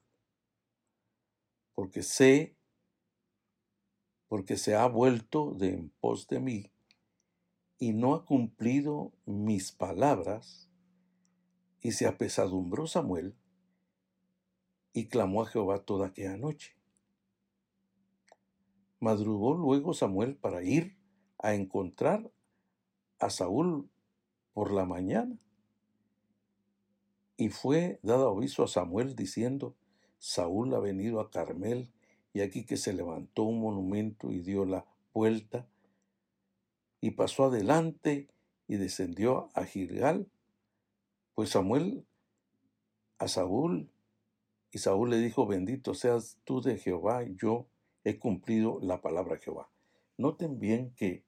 porque 1.73 2.03
sé, 2.03 2.57
porque 4.27 4.57
se 4.57 4.75
ha 4.75 4.87
vuelto 4.87 5.53
de 5.53 5.69
en 5.69 5.89
pos 5.99 6.27
de 6.27 6.39
mí 6.39 6.71
y 7.77 7.93
no 7.93 8.15
ha 8.15 8.25
cumplido 8.25 9.13
mis 9.25 9.71
palabras, 9.71 10.69
y 11.85 11.91
se 11.91 12.07
apesadumbró 12.07 12.87
Samuel 12.87 13.35
y 14.91 15.05
clamó 15.05 15.43
a 15.43 15.45
Jehová 15.45 15.83
toda 15.83 16.07
aquella 16.07 16.35
noche. 16.35 16.75
Madrugó 18.99 19.53
luego 19.53 19.93
Samuel 19.93 20.35
para 20.35 20.63
ir 20.63 20.97
a 21.37 21.53
encontrar 21.53 22.31
a 23.19 23.29
Saúl 23.29 23.87
por 24.53 24.71
la 24.71 24.85
mañana. 24.85 25.37
Y 27.37 27.49
fue 27.49 27.99
dado 28.01 28.29
aviso 28.29 28.63
a 28.63 28.67
Samuel 28.67 29.15
diciendo, 29.15 29.75
Saúl 30.17 30.73
ha 30.73 30.79
venido 30.79 31.19
a 31.19 31.29
Carmel, 31.29 31.91
y 32.33 32.41
aquí 32.41 32.65
que 32.65 32.77
se 32.77 32.93
levantó 32.93 33.43
un 33.43 33.61
monumento 33.61 34.31
y 34.31 34.39
dio 34.39 34.65
la 34.65 34.87
vuelta, 35.13 35.67
y 36.99 37.11
pasó 37.11 37.43
adelante 37.43 38.27
y 38.67 38.77
descendió 38.77 39.51
a 39.53 39.65
Gilgal. 39.65 40.31
Pues 41.35 41.49
Samuel 41.49 42.05
a 43.17 43.27
Saúl, 43.27 43.89
y 44.71 44.79
Saúl 44.79 45.09
le 45.09 45.19
dijo, 45.19 45.45
bendito 45.45 45.93
seas 45.93 46.37
tú 46.43 46.61
de 46.61 46.77
Jehová, 46.77 47.23
yo 47.23 47.67
he 48.03 48.17
cumplido 48.19 48.79
la 48.81 49.01
palabra 49.01 49.35
de 49.35 49.41
Jehová. 49.41 49.69
Noten 50.17 50.59
bien 50.59 50.93
que, 50.95 51.23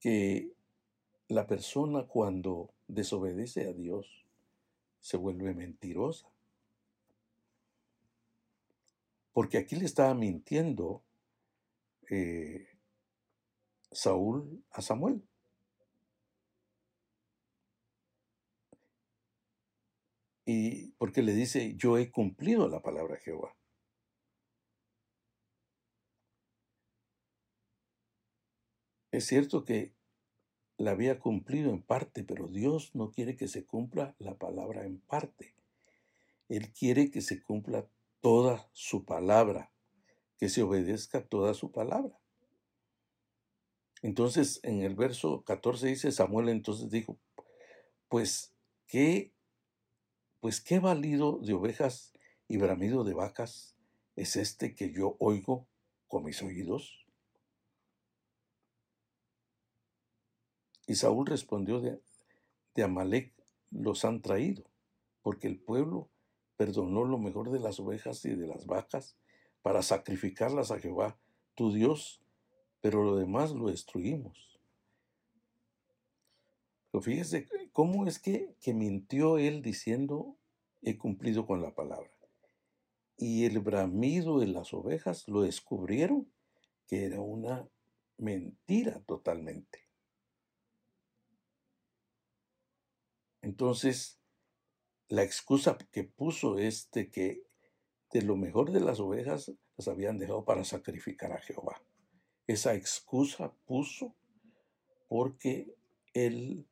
que 0.00 0.52
la 1.28 1.46
persona 1.46 2.06
cuando 2.06 2.72
desobedece 2.86 3.68
a 3.68 3.72
Dios 3.72 4.24
se 5.00 5.16
vuelve 5.16 5.54
mentirosa. 5.54 6.28
Porque 9.32 9.58
aquí 9.58 9.76
le 9.76 9.84
estaba 9.84 10.14
mintiendo 10.14 11.02
eh, 12.08 12.68
Saúl 13.90 14.64
a 14.70 14.80
Samuel. 14.80 15.22
Y 20.46 20.92
porque 20.92 21.22
le 21.22 21.32
dice, 21.32 21.74
yo 21.76 21.98
he 21.98 22.10
cumplido 22.10 22.68
la 22.68 22.82
palabra 22.82 23.14
de 23.14 23.20
Jehová. 23.20 23.56
Es 29.10 29.26
cierto 29.26 29.64
que 29.64 29.94
la 30.76 30.90
había 30.90 31.20
cumplido 31.20 31.70
en 31.70 31.82
parte, 31.82 32.24
pero 32.24 32.48
Dios 32.48 32.94
no 32.94 33.12
quiere 33.12 33.36
que 33.36 33.48
se 33.48 33.64
cumpla 33.64 34.16
la 34.18 34.36
palabra 34.36 34.86
en 34.86 34.98
parte. 35.00 35.54
Él 36.48 36.72
quiere 36.72 37.10
que 37.10 37.20
se 37.20 37.42
cumpla 37.42 37.88
toda 38.20 38.68
su 38.72 39.04
palabra, 39.04 39.70
que 40.38 40.48
se 40.48 40.62
obedezca 40.62 41.24
toda 41.24 41.54
su 41.54 41.70
palabra. 41.70 42.18
Entonces, 44.02 44.60
en 44.64 44.82
el 44.82 44.94
verso 44.94 45.44
14 45.44 45.86
dice 45.86 46.12
Samuel 46.12 46.48
entonces 46.48 46.90
dijo, 46.90 47.18
pues 48.08 48.54
qué 48.86 49.33
pues 50.44 50.60
qué 50.60 50.78
valido 50.78 51.38
de 51.38 51.54
ovejas 51.54 52.12
y 52.48 52.58
bramido 52.58 53.02
de 53.02 53.14
vacas 53.14 53.74
es 54.14 54.36
este 54.36 54.74
que 54.74 54.92
yo 54.92 55.16
oigo 55.18 55.66
con 56.06 56.22
mis 56.22 56.42
oídos. 56.42 57.06
Y 60.86 60.96
Saúl 60.96 61.24
respondió 61.24 61.80
de, 61.80 61.98
de 62.74 62.82
Amalek 62.82 63.32
los 63.70 64.04
han 64.04 64.20
traído, 64.20 64.64
porque 65.22 65.48
el 65.48 65.58
pueblo 65.58 66.10
perdonó 66.58 67.04
lo 67.04 67.16
mejor 67.16 67.50
de 67.50 67.60
las 67.60 67.80
ovejas 67.80 68.22
y 68.26 68.34
de 68.34 68.46
las 68.46 68.66
vacas 68.66 69.16
para 69.62 69.80
sacrificarlas 69.80 70.70
a 70.70 70.78
Jehová, 70.78 71.16
tu 71.54 71.72
Dios, 71.72 72.20
pero 72.82 73.02
lo 73.02 73.16
demás 73.16 73.52
lo 73.52 73.68
destruimos. 73.68 74.53
Pero 76.94 77.02
fíjese 77.02 77.48
cómo 77.72 78.06
es 78.06 78.20
que, 78.20 78.54
que 78.60 78.72
mintió 78.72 79.36
él 79.38 79.62
diciendo, 79.62 80.38
he 80.80 80.96
cumplido 80.96 81.44
con 81.44 81.60
la 81.60 81.74
palabra. 81.74 82.12
Y 83.16 83.46
el 83.46 83.58
bramido 83.58 84.38
de 84.38 84.46
las 84.46 84.72
ovejas 84.72 85.26
lo 85.26 85.42
descubrieron 85.42 86.32
que 86.86 87.04
era 87.04 87.20
una 87.20 87.68
mentira 88.16 89.02
totalmente. 89.06 89.80
Entonces, 93.42 94.20
la 95.08 95.24
excusa 95.24 95.76
que 95.90 96.04
puso 96.04 96.60
es 96.60 96.92
de 96.92 97.10
que 97.10 97.42
de 98.12 98.22
lo 98.22 98.36
mejor 98.36 98.70
de 98.70 98.78
las 98.78 99.00
ovejas 99.00 99.50
las 99.76 99.88
habían 99.88 100.16
dejado 100.18 100.44
para 100.44 100.62
sacrificar 100.62 101.32
a 101.32 101.40
Jehová. 101.40 101.82
Esa 102.46 102.74
excusa 102.74 103.52
puso 103.66 104.14
porque 105.08 105.74
él 106.12 106.68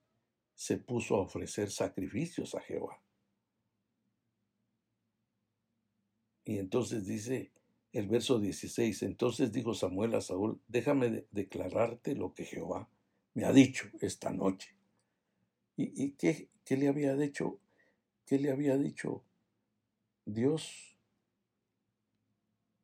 se 0.62 0.78
puso 0.78 1.16
a 1.16 1.22
ofrecer 1.22 1.72
sacrificios 1.72 2.54
a 2.54 2.60
Jehová. 2.60 3.02
Y 6.44 6.58
entonces 6.58 7.04
dice 7.04 7.50
el 7.90 8.06
verso 8.06 8.38
16, 8.38 9.02
entonces 9.02 9.50
dijo 9.50 9.74
Samuel 9.74 10.14
a 10.14 10.20
Saúl, 10.20 10.60
déjame 10.68 11.26
declararte 11.32 12.14
lo 12.14 12.32
que 12.32 12.44
Jehová 12.44 12.88
me 13.34 13.44
ha 13.44 13.52
dicho 13.52 13.88
esta 14.00 14.30
noche. 14.30 14.76
¿Y, 15.76 16.12
qué, 16.12 16.48
qué, 16.64 16.76
le 16.76 16.86
había 16.86 17.16
dicho? 17.16 17.58
¿Qué 18.24 18.38
le 18.38 18.52
había 18.52 18.78
dicho 18.78 19.24
Dios 20.26 20.96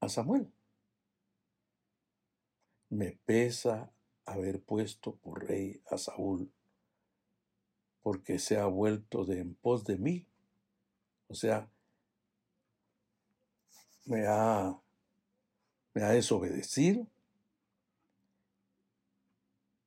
a 0.00 0.08
Samuel? 0.08 0.50
Me 2.88 3.12
pesa 3.24 3.92
haber 4.24 4.64
puesto 4.64 5.14
por 5.14 5.46
rey 5.46 5.80
a 5.86 5.96
Saúl, 5.96 6.50
porque 8.08 8.38
se 8.38 8.56
ha 8.56 8.64
vuelto 8.64 9.26
de 9.26 9.40
en 9.40 9.54
pos 9.54 9.84
de 9.84 9.98
mí. 9.98 10.24
O 11.26 11.34
sea, 11.34 11.70
me 14.06 14.26
ha, 14.26 14.80
me 15.92 16.02
ha 16.04 16.08
desobedecido, 16.12 17.06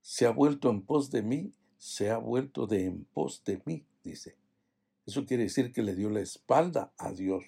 se 0.01 0.27
ha 0.27 0.29
vuelto 0.29 0.69
en 0.69 0.83
pos 0.83 1.09
de 1.09 1.23
mí 1.23 1.51
se 1.79 2.11
ha 2.11 2.19
vuelto 2.19 2.67
de 2.67 2.85
en 2.85 3.05
pos 3.05 3.43
de 3.43 3.59
mí, 3.65 3.87
dice. 4.03 4.37
Eso 5.07 5.25
quiere 5.25 5.41
decir 5.41 5.73
que 5.73 5.81
le 5.81 5.95
dio 5.95 6.11
la 6.11 6.21
espalda 6.21 6.93
a 6.99 7.13
Dios. 7.13 7.43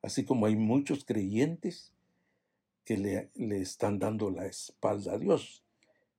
Así 0.00 0.24
como 0.24 0.46
hay 0.46 0.56
muchos 0.56 1.04
creyentes 1.04 1.92
que 2.86 2.96
le, 2.96 3.30
le 3.34 3.60
están 3.60 3.98
dando 3.98 4.30
la 4.30 4.46
espalda 4.46 5.12
a 5.12 5.18
Dios. 5.18 5.62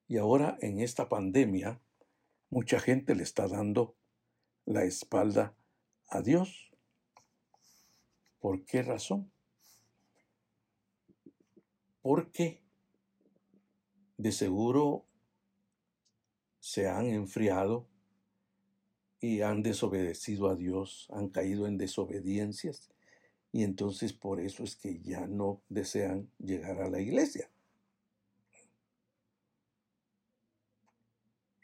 Y 0.07 0.17
ahora 0.17 0.59
en 0.61 0.81
esta 0.81 1.09
pandemia, 1.09 1.81
mucha 2.51 2.79
gente 2.79 3.15
le 3.15 3.23
está 3.23 3.47
dando 3.47 3.95
la 4.65 4.83
espalda 4.83 5.55
a 6.07 6.21
Dios. 6.21 6.71
¿Por 8.39 8.65
qué 8.65 8.83
razón? 8.83 9.31
Porque 12.01 12.61
de 14.17 14.31
seguro 14.31 15.05
se 16.59 16.87
han 16.87 17.07
enfriado 17.07 17.87
y 19.19 19.41
han 19.41 19.63
desobedecido 19.63 20.49
a 20.49 20.55
Dios, 20.55 21.07
han 21.11 21.29
caído 21.29 21.67
en 21.67 21.77
desobediencias 21.77 22.89
y 23.53 23.63
entonces 23.63 24.13
por 24.13 24.41
eso 24.41 24.63
es 24.63 24.75
que 24.75 24.99
ya 25.01 25.25
no 25.25 25.61
desean 25.69 26.29
llegar 26.37 26.81
a 26.81 26.89
la 26.89 26.99
iglesia. 26.99 27.49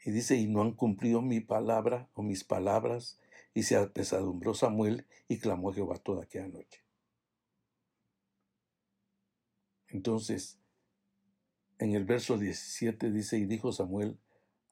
Y 0.08 0.10
dice, 0.10 0.36
y 0.36 0.46
no 0.46 0.62
han 0.62 0.72
cumplido 0.72 1.20
mi 1.20 1.40
palabra 1.40 2.08
o 2.14 2.22
mis 2.22 2.42
palabras, 2.42 3.20
y 3.52 3.64
se 3.64 3.76
apesadumbró 3.76 4.54
Samuel 4.54 5.06
y 5.28 5.38
clamó 5.38 5.68
a 5.68 5.74
Jehová 5.74 5.98
toda 5.98 6.22
aquella 6.22 6.48
noche. 6.48 6.82
Entonces, 9.88 10.58
en 11.78 11.94
el 11.94 12.06
verso 12.06 12.38
17 12.38 13.10
dice, 13.10 13.36
y 13.36 13.44
dijo 13.44 13.70
Samuel, 13.70 14.18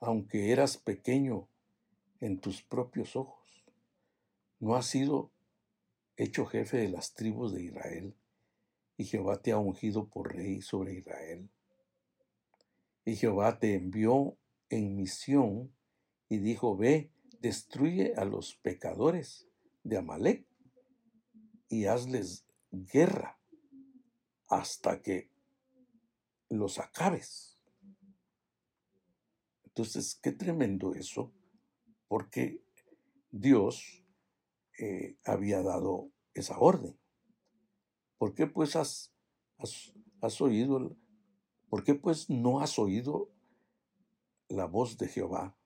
aunque 0.01 0.53
eras 0.53 0.79
pequeño 0.79 1.51
en 2.21 2.41
tus 2.41 2.63
propios 2.63 3.15
ojos. 3.15 3.67
No 4.59 4.75
has 4.75 4.87
sido 4.87 5.33
hecho 6.17 6.47
jefe 6.47 6.79
de 6.79 6.89
las 6.89 7.13
tribus 7.13 7.53
de 7.53 7.63
Israel, 7.63 8.17
y 8.97 9.05
Jehová 9.05 9.43
te 9.43 9.53
ha 9.53 9.59
ungido 9.59 10.09
por 10.09 10.35
rey 10.35 10.63
sobre 10.63 10.95
Israel. 10.95 11.51
Y 13.05 13.17
Jehová 13.17 13.59
te 13.59 13.75
envió 13.75 14.39
en 14.69 14.97
misión 14.97 15.73
y 16.29 16.39
dijo, 16.39 16.77
ve, 16.77 17.13
destruye 17.41 18.15
a 18.17 18.25
los 18.25 18.57
pecadores 18.57 19.49
de 19.85 19.99
Amalek 19.99 20.47
y 21.69 21.87
hazles 21.87 22.47
guerra 22.71 23.39
hasta 24.49 25.03
que 25.03 25.31
los 26.49 26.79
acabes. 26.79 27.61
Entonces, 29.65 30.19
qué 30.23 30.33
tremendo 30.33 30.95
eso, 30.95 31.33
porque 32.09 32.63
Dios 33.31 34.05
eh, 34.79 35.19
había 35.25 35.63
dado 35.63 36.11
esa 36.35 36.59
orden. 36.59 36.99
¿Por 38.19 38.35
qué 38.35 38.47
pues 38.47 38.77
has, 38.77 39.13
has, 40.21 40.41
oído, 40.41 40.97
por 41.69 41.85
qué 41.85 41.95
pues 41.95 42.31
no 42.31 42.61
has 42.61 42.79
oído 42.79 43.31
la 44.49 44.67
voz 44.67 44.99
de 44.99 45.09
Jehová, 45.09 45.57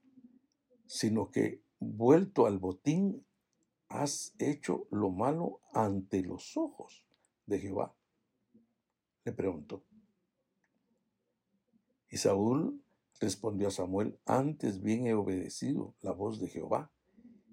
sino 0.87 1.31
que 1.31 1.63
vuelto 1.79 2.47
al 2.47 2.59
botín 2.59 3.25
has 3.89 4.35
hecho 4.39 4.87
lo 4.91 5.11
malo 5.11 5.61
ante 5.73 6.23
los 6.23 6.57
ojos 6.57 7.05
de 7.47 7.59
Jehová? 7.59 7.95
Le 9.25 9.33
preguntó. 9.33 9.85
Y 12.09 12.17
Saúl 12.17 12.83
respondió 13.21 13.69
a 13.69 13.71
Samuel, 13.71 14.19
antes 14.25 14.81
bien 14.83 15.07
he 15.07 15.15
obedecido 15.15 15.95
la 16.01 16.13
voz 16.13 16.41
de 16.41 16.49
Jehová, 16.49 16.91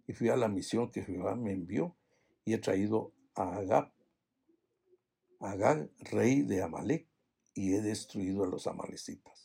y 0.08 0.14
fui 0.14 0.30
a 0.30 0.38
la 0.38 0.48
misión 0.48 0.90
que 0.90 1.04
Jehová 1.04 1.36
me 1.36 1.52
envió, 1.52 1.96
y 2.46 2.54
he 2.54 2.58
traído 2.58 3.14
a 3.36 3.58
Agab, 3.58 3.92
Agag, 5.40 5.92
rey 6.00 6.42
de 6.42 6.64
Amalek, 6.64 7.08
y 7.54 7.74
he 7.74 7.82
destruido 7.82 8.44
a 8.44 8.48
los 8.48 8.66
amalecitas. 8.68 9.37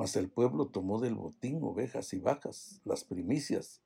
Mas 0.00 0.16
el 0.16 0.30
pueblo 0.30 0.68
tomó 0.68 0.98
del 0.98 1.14
botín 1.14 1.62
ovejas 1.62 2.14
y 2.14 2.20
vacas, 2.20 2.80
las 2.86 3.04
primicias 3.04 3.82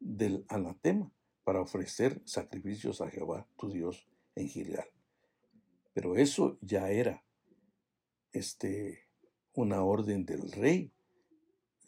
del 0.00 0.44
anatema, 0.48 1.12
para 1.44 1.60
ofrecer 1.60 2.20
sacrificios 2.24 3.00
a 3.00 3.08
Jehová, 3.08 3.46
tu 3.56 3.70
Dios, 3.70 4.08
en 4.34 4.48
Gilgal. 4.48 4.88
Pero 5.94 6.16
eso 6.16 6.58
ya 6.62 6.90
era 6.90 7.22
este, 8.32 9.06
una 9.54 9.84
orden 9.84 10.26
del 10.26 10.50
rey 10.50 10.90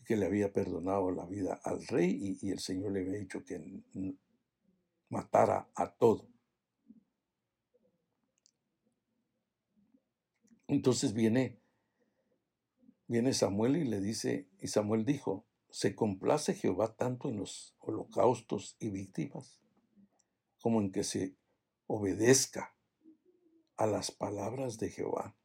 que 0.05 0.17
le 0.17 0.27
había 0.27 0.53
perdonado 0.53 1.11
la 1.11 1.27
vida 1.27 1.61
al 1.65 1.85
rey 1.89 2.39
y, 2.41 2.53
el 2.53 2.61
Señor 2.61 2.93
le 2.93 3.01
había 3.01 3.19
dicho 3.19 3.45
que 3.45 3.83
matara 5.09 5.69
a 5.75 5.91
todo. 5.91 6.29
Entonces 10.69 11.13
viene, 11.13 11.63
viene 13.07 13.33
Samuel 13.33 13.77
y 13.77 13.85
le 13.85 14.01
dice, 14.01 14.49
y 14.61 14.69
Samuel 14.69 15.05
dijo, 15.05 15.47
¿se 15.71 15.95
complace 15.95 16.55
Jehová 16.55 16.95
tanto 16.97 17.29
en 17.29 17.38
los 17.38 17.75
holocaustos 17.79 18.77
y 18.79 18.90
víctimas 18.90 19.61
como 20.61 20.81
en 20.81 20.93
que 20.93 21.05
se 21.05 21.37
obedezca 21.87 22.77
a 23.77 23.87
las 23.87 24.11
palabras 24.11 24.79
de 24.79 24.90
Jehová? 24.90 25.37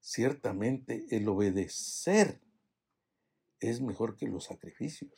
Ciertamente 0.00 1.06
el 1.10 1.28
obedecer 1.28 2.40
es 3.60 3.80
mejor 3.80 4.16
que 4.16 4.28
los 4.28 4.44
sacrificios 4.44 5.12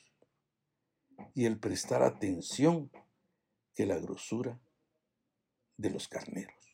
y 1.35 1.45
el 1.45 1.59
prestar 1.59 2.03
atención 2.03 2.91
que 3.75 3.87
la 3.87 3.99
grosura 3.99 4.61
de 5.77 5.91
los 5.91 6.09
carneros. 6.09 6.68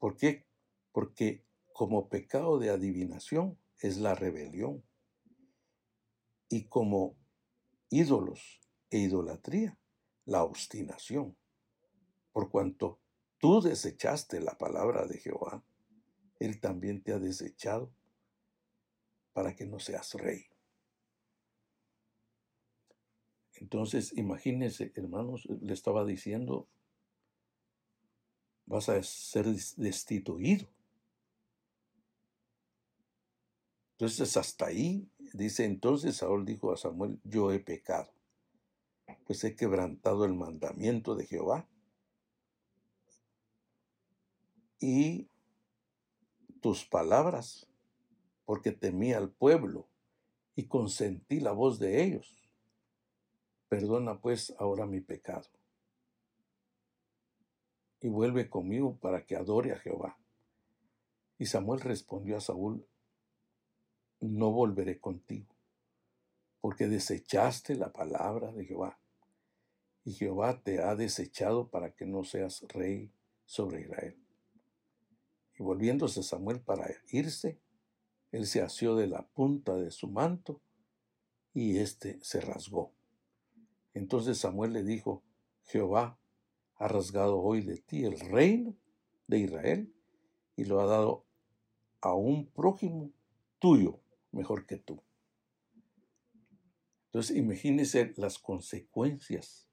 ¿Por 0.00 0.16
qué? 0.16 0.44
Porque 0.90 1.44
como 1.72 2.08
pecado 2.08 2.58
de 2.58 2.70
adivinación 2.70 3.56
es 3.78 3.98
la 3.98 4.16
rebelión 4.16 4.82
y 6.48 6.64
como 6.64 7.16
ídolos 7.90 8.60
e 8.90 8.98
idolatría 8.98 9.78
la 10.24 10.42
obstinación, 10.42 11.36
por 12.32 12.50
cuanto 12.50 12.98
Tú 13.40 13.62
desechaste 13.62 14.38
la 14.38 14.58
palabra 14.58 15.06
de 15.06 15.16
Jehová, 15.18 15.64
Él 16.38 16.60
también 16.60 17.02
te 17.02 17.14
ha 17.14 17.18
desechado 17.18 17.90
para 19.32 19.56
que 19.56 19.64
no 19.64 19.78
seas 19.78 20.12
rey. 20.12 20.44
Entonces, 23.54 24.12
imagínense, 24.14 24.92
hermanos, 24.94 25.46
le 25.46 25.72
estaba 25.72 26.04
diciendo, 26.04 26.68
vas 28.70 28.88
a 28.88 29.02
ser 29.02 29.46
destituido. 29.46 30.68
Entonces, 33.94 34.36
hasta 34.36 34.66
ahí, 34.66 35.10
dice, 35.32 35.64
entonces 35.64 36.18
Saúl 36.18 36.46
dijo 36.46 36.72
a 36.72 36.76
Samuel, 36.76 37.20
yo 37.24 37.50
he 37.50 37.58
pecado, 37.58 38.12
pues 39.26 39.42
he 39.42 39.56
quebrantado 39.56 40.24
el 40.24 40.34
mandamiento 40.34 41.16
de 41.16 41.26
Jehová 41.26 41.68
y 44.78 45.26
tus 46.60 46.84
palabras, 46.84 47.66
porque 48.44 48.70
temí 48.70 49.12
al 49.12 49.30
pueblo 49.30 49.88
y 50.54 50.68
consentí 50.68 51.40
la 51.40 51.50
voz 51.50 51.80
de 51.80 52.04
ellos. 52.04 52.48
Perdona 53.68 54.20
pues 54.20 54.54
ahora 54.58 54.86
mi 54.86 55.00
pecado. 55.00 55.48
Y 58.00 58.08
vuelve 58.08 58.48
conmigo 58.48 58.96
para 58.98 59.24
que 59.24 59.36
adore 59.36 59.72
a 59.72 59.78
Jehová. 59.78 60.18
Y 61.38 61.46
Samuel 61.46 61.80
respondió 61.80 62.36
a 62.36 62.40
Saúl, 62.40 62.86
no 64.20 64.52
volveré 64.52 65.00
contigo, 65.00 65.54
porque 66.60 66.88
desechaste 66.88 67.74
la 67.74 67.92
palabra 67.92 68.52
de 68.52 68.66
Jehová. 68.66 68.98
Y 70.04 70.12
Jehová 70.12 70.60
te 70.62 70.82
ha 70.82 70.94
desechado 70.96 71.68
para 71.68 71.94
que 71.94 72.06
no 72.06 72.24
seas 72.24 72.62
rey 72.68 73.10
sobre 73.44 73.82
Israel. 73.82 74.16
Y 75.58 75.62
volviéndose 75.62 76.22
Samuel 76.22 76.60
para 76.60 76.86
irse, 77.10 77.58
él 78.32 78.46
se 78.46 78.62
asió 78.62 78.94
de 78.94 79.06
la 79.06 79.26
punta 79.26 79.76
de 79.76 79.90
su 79.90 80.08
manto 80.08 80.60
y 81.52 81.78
éste 81.78 82.18
se 82.22 82.40
rasgó. 82.40 82.92
Entonces 83.92 84.38
Samuel 84.38 84.72
le 84.72 84.84
dijo, 84.84 85.24
Jehová 85.64 86.19
ha 86.80 86.88
rasgado 86.88 87.38
hoy 87.38 87.60
de 87.60 87.76
ti 87.76 88.04
el 88.04 88.18
reino 88.18 88.74
de 89.26 89.38
Israel 89.38 89.94
y 90.56 90.64
lo 90.64 90.80
ha 90.80 90.86
dado 90.86 91.26
a 92.00 92.14
un 92.14 92.46
prójimo 92.46 93.12
tuyo 93.58 94.00
mejor 94.32 94.66
que 94.66 94.78
tú. 94.78 95.02
Entonces 97.06 97.36
imagínese 97.36 98.14
las 98.16 98.38
consecuencias 98.38 99.68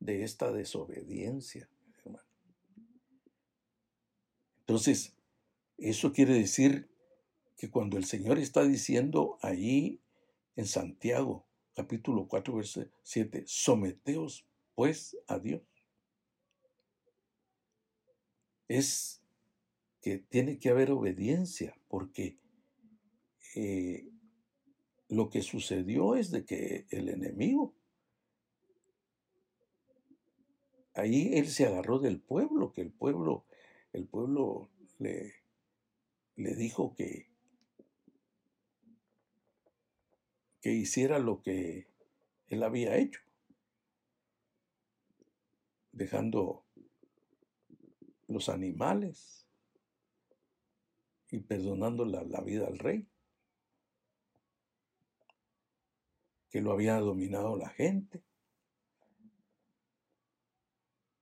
de 0.00 0.24
esta 0.24 0.50
desobediencia, 0.50 1.70
hermano. 1.98 2.26
Entonces, 4.60 5.14
eso 5.78 6.12
quiere 6.12 6.34
decir 6.34 6.90
que 7.56 7.70
cuando 7.70 7.96
el 7.96 8.06
Señor 8.06 8.38
está 8.38 8.64
diciendo 8.64 9.38
ahí 9.40 10.00
en 10.56 10.66
Santiago, 10.66 11.46
capítulo 11.74 12.26
4, 12.26 12.56
verso 12.56 12.84
7, 13.04 13.44
someteos 13.46 14.48
pues 14.74 15.16
a 15.28 15.38
Dios, 15.38 15.62
es 18.70 19.20
que 20.00 20.18
tiene 20.18 20.60
que 20.60 20.68
haber 20.68 20.92
obediencia, 20.92 21.76
porque 21.88 22.38
eh, 23.56 24.08
lo 25.08 25.28
que 25.28 25.42
sucedió 25.42 26.14
es 26.14 26.30
de 26.30 26.44
que 26.44 26.86
el 26.90 27.08
enemigo, 27.08 27.74
ahí 30.94 31.34
él 31.34 31.48
se 31.48 31.66
agarró 31.66 31.98
del 31.98 32.20
pueblo, 32.20 32.72
que 32.72 32.82
el 32.82 32.92
pueblo, 32.92 33.44
el 33.92 34.06
pueblo 34.06 34.70
le, 34.98 35.34
le 36.36 36.54
dijo 36.54 36.94
que, 36.94 37.28
que 40.60 40.72
hiciera 40.72 41.18
lo 41.18 41.42
que 41.42 41.88
él 42.46 42.62
había 42.62 42.96
hecho, 42.98 43.20
dejando 45.90 46.64
los 48.30 48.48
animales 48.48 49.46
y 51.30 51.38
perdonando 51.40 52.04
la, 52.04 52.40
vida 52.40 52.66
al 52.66 52.78
rey, 52.78 53.06
que 56.48 56.60
lo 56.60 56.72
había 56.72 56.98
dominado 56.98 57.56
la 57.56 57.68
gente, 57.68 58.22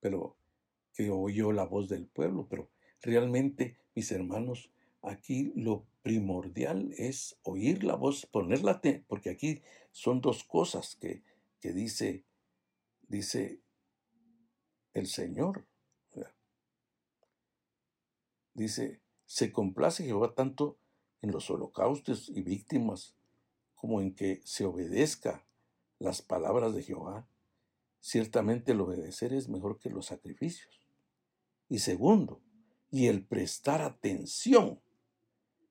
pero 0.00 0.36
que 0.94 1.10
oyó 1.10 1.52
la 1.52 1.64
voz 1.64 1.88
del 1.88 2.06
pueblo, 2.06 2.46
pero 2.48 2.70
realmente, 3.02 3.76
mis 3.94 4.10
hermanos, 4.12 4.70
aquí 5.02 5.52
lo 5.54 5.84
primordial 6.02 6.92
es 6.96 7.38
oír 7.42 7.84
la 7.84 7.96
voz, 7.96 8.26
ponerla, 8.26 8.80
porque 9.06 9.30
aquí 9.30 9.62
son 9.92 10.20
dos 10.20 10.44
cosas 10.44 10.96
que 10.96 11.22
que 11.60 11.72
dice, 11.72 12.24
dice 13.08 13.60
el 14.94 15.06
Señor. 15.06 15.66
Dice, 18.58 19.00
se 19.24 19.52
complace 19.52 20.02
Jehová 20.02 20.34
tanto 20.34 20.78
en 21.22 21.30
los 21.30 21.48
holocaustos 21.48 22.28
y 22.28 22.42
víctimas 22.42 23.14
como 23.76 24.00
en 24.00 24.16
que 24.16 24.40
se 24.44 24.64
obedezca 24.64 25.46
las 26.00 26.22
palabras 26.22 26.74
de 26.74 26.82
Jehová. 26.82 27.28
Ciertamente 28.00 28.72
el 28.72 28.80
obedecer 28.80 29.32
es 29.32 29.48
mejor 29.48 29.78
que 29.78 29.90
los 29.90 30.06
sacrificios. 30.06 30.80
Y 31.68 31.78
segundo, 31.78 32.40
y 32.90 33.06
el 33.06 33.24
prestar 33.24 33.80
atención 33.80 34.80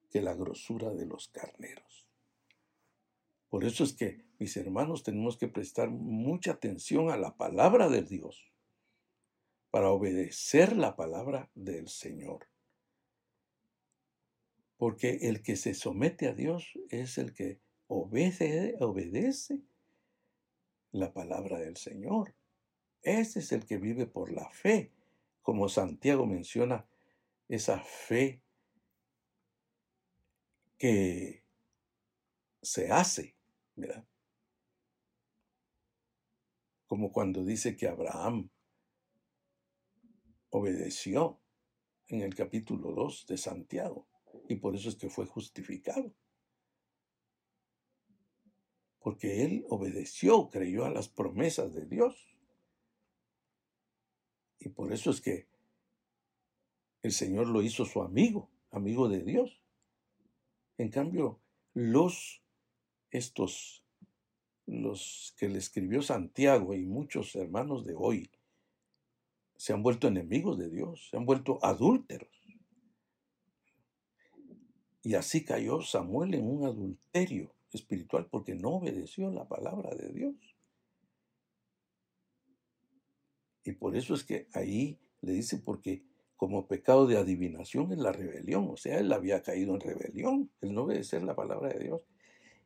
que 0.09 0.21
la 0.21 0.33
grosura 0.33 0.93
de 0.93 1.07
los 1.07 1.27
carneros. 1.27 2.07
Por 3.49 3.65
eso 3.65 3.83
es 3.83 3.91
que, 3.91 4.23
mis 4.39 4.55
hermanos, 4.55 5.03
tenemos 5.03 5.35
que 5.35 5.49
prestar 5.49 5.89
mucha 5.89 6.51
atención 6.51 7.09
a 7.09 7.17
la 7.17 7.35
palabra 7.35 7.89
de 7.89 8.03
Dios 8.03 8.53
para 9.71 9.89
obedecer 9.89 10.77
la 10.77 10.95
palabra 10.95 11.51
del 11.53 11.89
Señor. 11.89 12.47
Porque 14.77 15.17
el 15.23 15.41
que 15.41 15.55
se 15.55 15.73
somete 15.73 16.27
a 16.27 16.33
Dios 16.33 16.77
es 16.89 17.17
el 17.17 17.33
que 17.33 17.59
obedece, 17.87 19.59
la 20.91 21.13
palabra 21.13 21.59
del 21.59 21.77
Señor. 21.77 22.35
Ese 23.01 23.39
es 23.39 23.51
el 23.51 23.65
que 23.65 23.77
vive 23.77 24.05
por 24.05 24.31
la 24.31 24.49
fe, 24.49 24.91
como 25.41 25.69
Santiago 25.69 26.25
menciona, 26.25 26.87
esa 27.47 27.79
fe 27.79 28.41
que 30.77 31.43
se 32.61 32.91
hace, 32.91 33.35
¿verdad? 33.75 34.05
Como 36.85 37.11
cuando 37.11 37.43
dice 37.43 37.75
que 37.75 37.87
Abraham 37.87 38.49
obedeció 40.49 41.39
en 42.07 42.21
el 42.21 42.35
capítulo 42.35 42.91
2 42.91 43.25
de 43.27 43.37
Santiago 43.37 44.07
y 44.47 44.55
por 44.55 44.75
eso 44.75 44.89
es 44.89 44.95
que 44.95 45.09
fue 45.09 45.25
justificado. 45.25 46.13
Porque 48.99 49.43
él 49.43 49.65
obedeció, 49.69 50.49
creyó 50.49 50.85
a 50.85 50.89
las 50.89 51.07
promesas 51.07 51.73
de 51.73 51.85
Dios. 51.85 52.15
Y 54.59 54.69
por 54.69 54.91
eso 54.91 55.11
es 55.11 55.21
que 55.21 55.47
el 57.03 57.11
Señor 57.11 57.47
lo 57.47 57.61
hizo 57.61 57.85
su 57.85 58.01
amigo, 58.01 58.49
amigo 58.71 59.07
de 59.07 59.23
Dios. 59.23 59.61
En 60.77 60.89
cambio, 60.89 61.39
los 61.73 62.41
estos 63.11 63.83
los 64.67 65.33
que 65.37 65.47
le 65.47 65.59
escribió 65.59 66.01
Santiago 66.01 66.73
y 66.73 66.85
muchos 66.85 67.33
hermanos 67.35 67.85
de 67.85 67.95
hoy 67.95 68.29
se 69.55 69.73
han 69.73 69.81
vuelto 69.81 70.09
enemigos 70.09 70.57
de 70.57 70.69
Dios, 70.69 71.07
se 71.09 71.17
han 71.17 71.25
vuelto 71.25 71.57
adúlteros. 71.63 72.36
Y 75.07 75.15
así 75.15 75.45
cayó 75.45 75.79
Samuel 75.79 76.33
en 76.33 76.45
un 76.45 76.65
adulterio 76.65 77.53
espiritual 77.71 78.27
porque 78.29 78.55
no 78.55 78.71
obedeció 78.71 79.31
la 79.31 79.47
palabra 79.47 79.95
de 79.95 80.09
Dios. 80.11 80.35
Y 83.63 83.71
por 83.71 83.95
eso 83.95 84.15
es 84.15 84.25
que 84.25 84.49
ahí 84.51 84.99
le 85.21 85.31
dice, 85.31 85.59
porque 85.59 86.03
como 86.35 86.67
pecado 86.67 87.07
de 87.07 87.15
adivinación 87.15 87.93
es 87.93 87.99
la 87.99 88.11
rebelión, 88.11 88.67
o 88.69 88.75
sea, 88.75 88.99
él 88.99 89.13
había 89.13 89.41
caído 89.41 89.75
en 89.75 89.79
rebelión, 89.79 90.51
el 90.59 90.73
no 90.73 90.83
obedecer 90.83 91.23
la 91.23 91.37
palabra 91.37 91.69
de 91.69 91.85
Dios. 91.85 92.01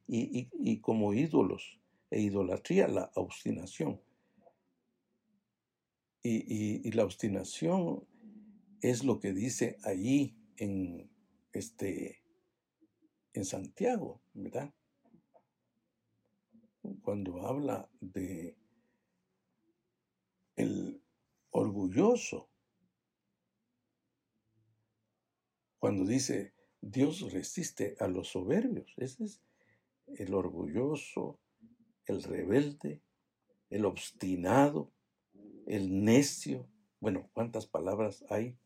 Y, 0.08 0.80
como 0.80 1.14
ídolos 1.14 1.80
e 2.10 2.22
idolatría, 2.22 2.88
la 2.88 3.12
obstinación. 3.14 4.02
Y, 6.24 6.88
y, 6.88 6.92
la 6.94 7.04
obstinación 7.04 8.04
es 8.82 9.04
lo 9.04 9.20
que 9.20 9.32
dice 9.32 9.78
allí 9.84 10.34
en 10.58 11.08
este 11.54 12.21
en 13.34 13.46
Santiago, 13.46 14.22
¿verdad? 14.34 14.74
Cuando 17.02 17.46
habla 17.48 17.90
de 18.00 18.58
el 20.56 21.02
orgulloso, 21.52 22.50
cuando 25.80 26.06
dice 26.06 26.54
Dios 26.82 27.32
resiste 27.32 27.96
a 28.00 28.08
los 28.08 28.30
soberbios, 28.30 28.94
ese 28.98 29.24
es 29.26 29.42
el 30.08 30.34
orgulloso, 30.34 31.40
el 32.06 32.24
rebelde, 32.24 33.02
el 33.70 33.86
obstinado, 33.86 34.92
el 35.68 36.04
necio. 36.04 36.68
Bueno, 37.00 37.30
¿cuántas 37.34 37.68
palabras 37.68 38.26
hay 38.30 38.58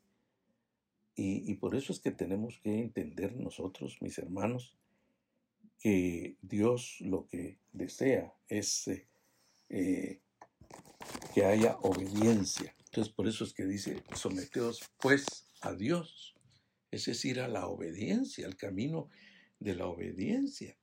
y, 1.18 1.54
por 1.56 1.76
eso 1.76 1.94
es 1.94 2.00
que 2.00 2.12
tenemos 2.12 2.60
que 2.60 2.78
entender 2.78 3.38
nosotros, 3.38 3.98
mis 4.02 4.18
hermanos, 4.18 4.76
que 5.80 6.36
Dios 6.42 6.98
lo 7.00 7.28
que 7.28 7.60
desea 7.72 8.34
es 8.50 8.88
eh, 8.90 9.08
eh, 9.70 10.22
que 11.34 11.46
haya 11.46 11.78
obediencia. 11.78 12.76
Entonces 12.86 13.14
por 13.14 13.28
eso 13.28 13.46
es 13.46 13.54
que 13.54 13.66
dice, 13.66 14.04
someteos 14.14 14.82
pues 15.00 15.26
a 15.62 15.74
Dios. 15.74 16.36
Es 16.92 17.06
decir, 17.06 17.40
a 17.40 17.48
la 17.48 17.68
obediencia, 17.68 18.46
al 18.46 18.58
camino 18.58 19.10
de 19.60 19.76
la 19.76 19.88
obediencia. 19.88 20.78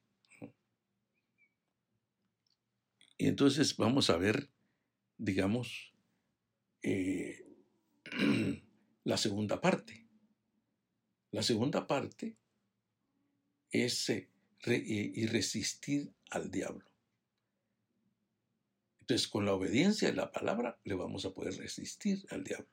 Y 3.18 3.28
entonces 3.28 3.76
vamos 3.76 4.10
a 4.10 4.16
ver, 4.16 4.50
digamos, 5.16 5.92
eh, 6.82 7.44
la 9.04 9.16
segunda 9.16 9.60
parte. 9.60 10.01
La 11.32 11.42
segunda 11.42 11.86
parte 11.86 12.36
es 13.70 14.10
eh, 14.10 14.28
y 14.66 15.26
resistir 15.26 16.12
al 16.30 16.50
diablo. 16.50 16.84
Entonces, 19.00 19.26
con 19.26 19.46
la 19.46 19.54
obediencia 19.54 20.08
de 20.08 20.14
la 20.14 20.30
palabra 20.30 20.78
le 20.84 20.94
vamos 20.94 21.24
a 21.24 21.32
poder 21.32 21.56
resistir 21.56 22.24
al 22.30 22.44
diablo. 22.44 22.68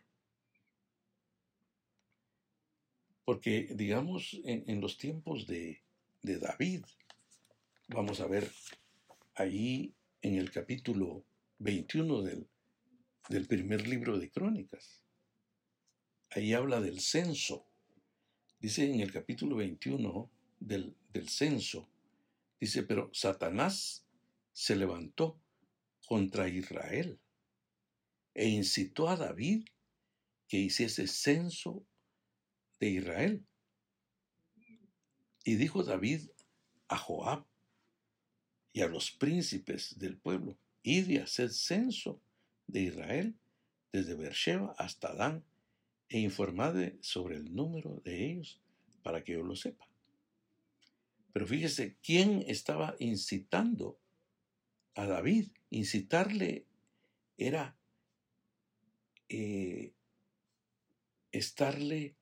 Porque, 3.24 3.70
digamos, 3.76 4.40
en, 4.44 4.82
los 4.82 4.98
tiempos 4.98 5.48
de, 5.48 5.82
David, 6.22 6.84
vamos 7.88 8.20
a 8.20 8.28
ver 8.28 8.52
ahí 9.36 9.94
en 10.22 10.36
el 10.36 10.52
capítulo 10.52 11.24
21 11.60 12.24
del, 12.24 12.48
del 13.30 13.48
primer 13.48 13.88
libro 13.88 14.20
de 14.20 14.30
Crónicas, 14.30 15.02
ahí 16.32 16.54
habla 16.54 16.82
del 16.82 17.00
censo 17.00 17.69
Dice 18.60 18.84
en 18.84 19.00
el 19.00 19.12
capítulo 19.12 19.56
21 19.56 20.30
del, 20.60 20.94
del 21.14 21.30
censo, 21.30 21.88
dice, 22.60 22.84
pero 22.84 23.10
Satanás 23.14 24.06
se 24.52 24.76
levantó 24.76 25.40
contra 26.06 26.50
Israel 26.50 27.18
e 28.34 28.50
incitó 28.50 29.08
a 29.08 29.16
David 29.16 29.66
que 30.50 30.58
hiciese 30.58 31.08
censo 31.08 31.86
de 32.82 32.90
Israel. 32.90 33.46
Y 35.46 35.56
dijo 35.56 35.84
David 35.84 36.30
a 36.90 36.98
Joab 36.98 37.46
y 38.74 38.82
a 38.82 38.88
los 38.88 39.12
príncipes 39.12 39.98
del 39.98 40.18
pueblo, 40.18 40.58
id 40.84 41.08
y 41.08 41.18
haced 41.18 41.52
censo 41.52 42.22
de 42.68 42.82
Israel 42.82 43.36
desde 43.94 44.16
Beersheba 44.16 44.76
hasta 44.78 45.14
Dan 45.14 45.46
e 46.10 46.20
informarle 46.20 46.98
sobre 47.02 47.38
el 47.38 47.54
número 47.54 48.02
de 48.04 48.32
ellos 48.32 48.60
para 49.04 49.24
que 49.24 49.34
yo 49.34 49.44
lo 49.44 49.56
sepa. 49.56 49.88
Pero 51.32 51.46
fíjese, 51.46 51.98
¿quién 52.02 52.44
estaba 52.48 52.96
incitando 53.00 54.00
a 54.96 55.06
David? 55.06 55.52
Incitarle 55.70 56.66
era 57.38 57.78
eh, 59.30 59.94
estarle 61.32 62.18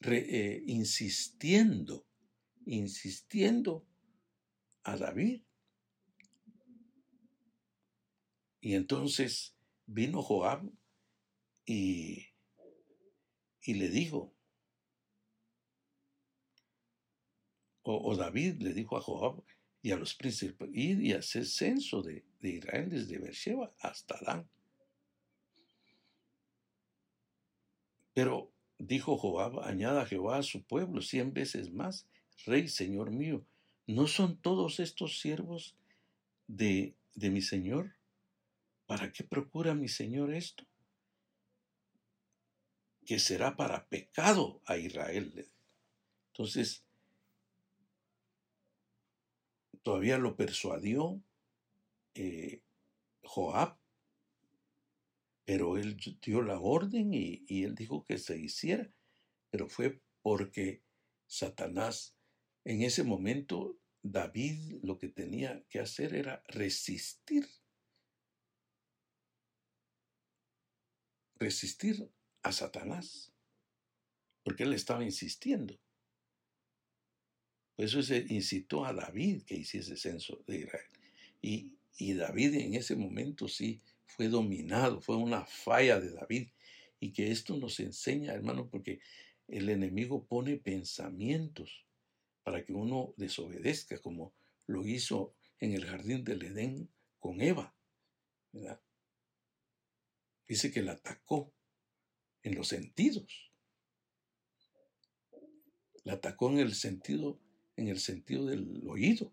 eh, 0.00 0.62
insistiendo, 0.66 2.06
insistiendo 2.64 3.86
a 4.82 4.96
David. 4.96 5.42
Y 8.60 8.74
entonces 8.74 9.54
vino 9.86 10.22
Joab 10.22 10.70
y 11.66 12.33
y 13.64 13.74
le 13.74 13.88
dijo, 13.88 14.32
o, 17.82 18.16
David 18.16 18.62
le 18.62 18.72
dijo 18.72 18.96
a 18.96 19.00
Joab 19.00 19.42
y 19.82 19.90
a 19.90 19.96
los 19.96 20.14
príncipes, 20.14 20.70
id 20.72 21.00
y 21.00 21.12
hacer 21.12 21.46
censo 21.46 22.02
de, 22.02 22.24
Israel 22.40 22.88
desde 22.88 23.18
Beersheba 23.18 23.74
hasta 23.80 24.18
Dan. 24.24 24.48
Pero 28.14 28.52
dijo 28.78 29.16
Joab, 29.18 29.60
añada 29.60 30.06
Jehová 30.06 30.38
a 30.38 30.42
su 30.42 30.62
pueblo 30.62 31.02
cien 31.02 31.32
veces 31.34 31.72
más, 31.72 32.06
Rey, 32.46 32.68
Señor 32.68 33.10
mío, 33.10 33.44
¿no 33.86 34.06
son 34.06 34.36
todos 34.36 34.80
estos 34.80 35.20
siervos 35.20 35.74
de 36.46 36.94
de 37.14 37.30
mi 37.30 37.42
Señor? 37.42 37.94
¿Para 38.86 39.12
qué 39.12 39.24
procura 39.24 39.74
mi 39.74 39.88
Señor 39.88 40.34
esto? 40.34 40.64
Que 43.04 43.18
será 43.18 43.56
para 43.56 43.88
pecado 43.88 44.62
a 44.66 44.76
Israel. 44.76 45.50
Entonces, 46.32 46.84
todavía 49.82 50.18
lo 50.18 50.36
persuadió 50.36 51.22
eh, 52.14 52.62
Joab, 53.22 53.78
pero 55.44 55.76
él 55.76 55.96
dio 56.22 56.42
la 56.42 56.58
orden 56.58 57.12
y, 57.12 57.44
y 57.46 57.64
él 57.64 57.74
dijo 57.74 58.04
que 58.04 58.18
se 58.18 58.38
hiciera, 58.38 58.90
pero 59.50 59.68
fue 59.68 60.00
porque 60.22 60.82
Satanás 61.26 62.14
en 62.64 62.82
ese 62.82 63.04
momento 63.04 63.78
David 64.02 64.80
lo 64.82 64.98
que 64.98 65.08
tenía 65.08 65.64
que 65.68 65.80
hacer 65.80 66.14
era 66.14 66.42
resistir, 66.48 67.46
resistir 71.36 72.10
a 72.44 72.52
Satanás, 72.52 73.32
porque 74.44 74.62
él 74.62 74.74
estaba 74.74 75.02
insistiendo. 75.02 75.76
Por 77.74 77.86
eso 77.86 78.02
se 78.02 78.24
incitó 78.28 78.84
a 78.84 78.92
David 78.92 79.42
que 79.42 79.56
hiciese 79.56 79.96
censo 79.96 80.44
de 80.46 80.58
Israel. 80.58 80.86
Y, 81.42 81.72
y 81.98 82.14
David 82.14 82.54
en 82.54 82.74
ese 82.74 82.94
momento 82.94 83.48
sí 83.48 83.80
fue 84.06 84.28
dominado, 84.28 85.00
fue 85.00 85.16
una 85.16 85.44
falla 85.46 85.98
de 85.98 86.12
David. 86.12 86.50
Y 87.00 87.12
que 87.12 87.32
esto 87.32 87.56
nos 87.56 87.80
enseña, 87.80 88.32
hermano, 88.32 88.68
porque 88.68 89.00
el 89.48 89.68
enemigo 89.68 90.24
pone 90.24 90.56
pensamientos 90.56 91.86
para 92.44 92.64
que 92.64 92.72
uno 92.72 93.14
desobedezca, 93.16 93.98
como 94.00 94.34
lo 94.66 94.86
hizo 94.86 95.34
en 95.60 95.72
el 95.72 95.86
jardín 95.86 96.24
del 96.24 96.42
Edén 96.42 96.88
con 97.18 97.40
Eva. 97.40 97.74
Dice 100.46 100.70
que 100.70 100.82
la 100.82 100.92
atacó 100.92 101.52
en 102.44 102.54
los 102.54 102.68
sentidos. 102.68 103.50
La 106.04 106.14
atacó 106.14 106.50
en 106.50 106.58
el 106.58 106.74
sentido 106.74 107.40
en 107.76 107.88
el 107.88 107.98
sentido 107.98 108.46
del 108.46 108.82
oído, 108.86 109.32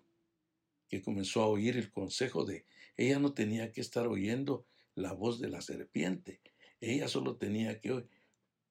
que 0.89 1.01
comenzó 1.01 1.41
a 1.41 1.47
oír 1.47 1.77
el 1.77 1.91
consejo 1.91 2.45
de, 2.45 2.65
ella 2.97 3.19
no 3.19 3.33
tenía 3.33 3.71
que 3.71 3.81
estar 3.81 4.07
oyendo 4.07 4.65
la 4.95 5.13
voz 5.13 5.39
de 5.39 5.49
la 5.49 5.61
serpiente, 5.61 6.41
ella 6.79 7.07
solo 7.07 7.37
tenía 7.37 7.79
que 7.79 8.05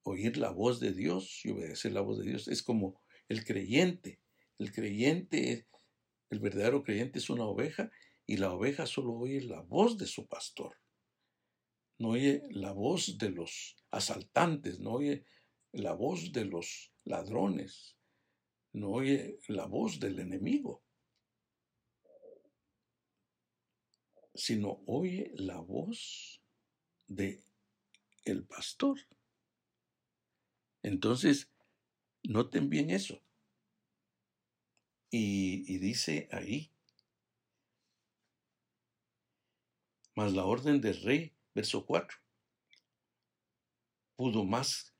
oír 0.03 0.37
la 0.37 0.51
voz 0.51 0.79
de 0.79 0.93
Dios 0.93 1.45
y 1.45 1.51
obedecer 1.51 1.93
la 1.93 2.01
voz 2.01 2.19
de 2.19 2.25
Dios. 2.25 2.47
Es 2.47 2.61
como 2.61 2.99
el 3.29 3.45
creyente, 3.45 4.19
el 4.59 4.71
creyente, 4.73 5.65
el 6.29 6.39
verdadero 6.39 6.83
creyente 6.83 7.19
es 7.19 7.29
una 7.29 7.45
oveja 7.45 7.89
y 8.27 8.37
la 8.37 8.51
oveja 8.53 8.85
solo 8.85 9.13
oye 9.13 9.41
la 9.41 9.61
voz 9.61 9.97
de 9.97 10.07
su 10.07 10.27
pastor. 10.27 10.75
No 12.01 12.09
oye 12.09 12.41
la 12.49 12.71
voz 12.71 13.19
de 13.19 13.29
los 13.29 13.75
asaltantes, 13.91 14.79
no 14.79 14.93
oye 14.93 15.23
la 15.71 15.93
voz 15.93 16.31
de 16.31 16.45
los 16.45 16.91
ladrones, 17.03 17.95
no 18.73 18.89
oye 18.89 19.37
la 19.47 19.67
voz 19.67 19.99
del 19.99 20.17
enemigo, 20.17 20.81
sino 24.33 24.81
oye 24.87 25.31
la 25.35 25.59
voz 25.59 26.41
de 27.05 27.43
el 28.25 28.45
pastor. 28.45 28.97
Entonces, 30.81 31.51
noten 32.23 32.67
bien 32.71 32.89
eso. 32.89 33.21
Y, 35.11 35.71
y 35.71 35.77
dice 35.77 36.29
ahí, 36.31 36.71
mas 40.15 40.33
la 40.33 40.45
orden 40.45 40.81
del 40.81 40.99
rey, 41.03 41.35
verso 41.53 41.85
4, 41.85 42.17
pudo 44.15 44.43
más 44.45 44.95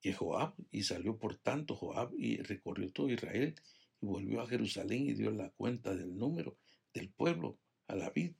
que 0.00 0.12
Joab, 0.12 0.54
y 0.70 0.84
salió 0.84 1.18
por 1.18 1.36
tanto 1.36 1.74
Joab 1.74 2.12
y 2.16 2.38
recorrió 2.38 2.92
todo 2.92 3.10
Israel 3.10 3.54
y 4.00 4.06
volvió 4.06 4.40
a 4.40 4.46
Jerusalén 4.46 5.06
y 5.06 5.14
dio 5.14 5.30
la 5.30 5.50
cuenta 5.50 5.94
del 5.94 6.16
número 6.16 6.56
del 6.94 7.10
pueblo 7.10 7.58
a 7.88 7.96
David. 7.96 8.34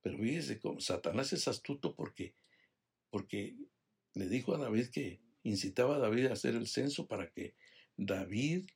Pero 0.00 0.18
fíjese, 0.18 0.60
Satanás 0.78 1.32
es 1.32 1.48
astuto 1.48 1.94
porque, 1.94 2.34
porque 3.10 3.56
le 4.14 4.28
dijo 4.28 4.54
a 4.54 4.58
David 4.58 4.88
que 4.90 5.20
incitaba 5.42 5.96
a 5.96 6.00
David 6.00 6.26
a 6.26 6.32
hacer 6.32 6.54
el 6.54 6.66
censo 6.66 7.06
para 7.06 7.30
que 7.30 7.54
David 7.96 8.68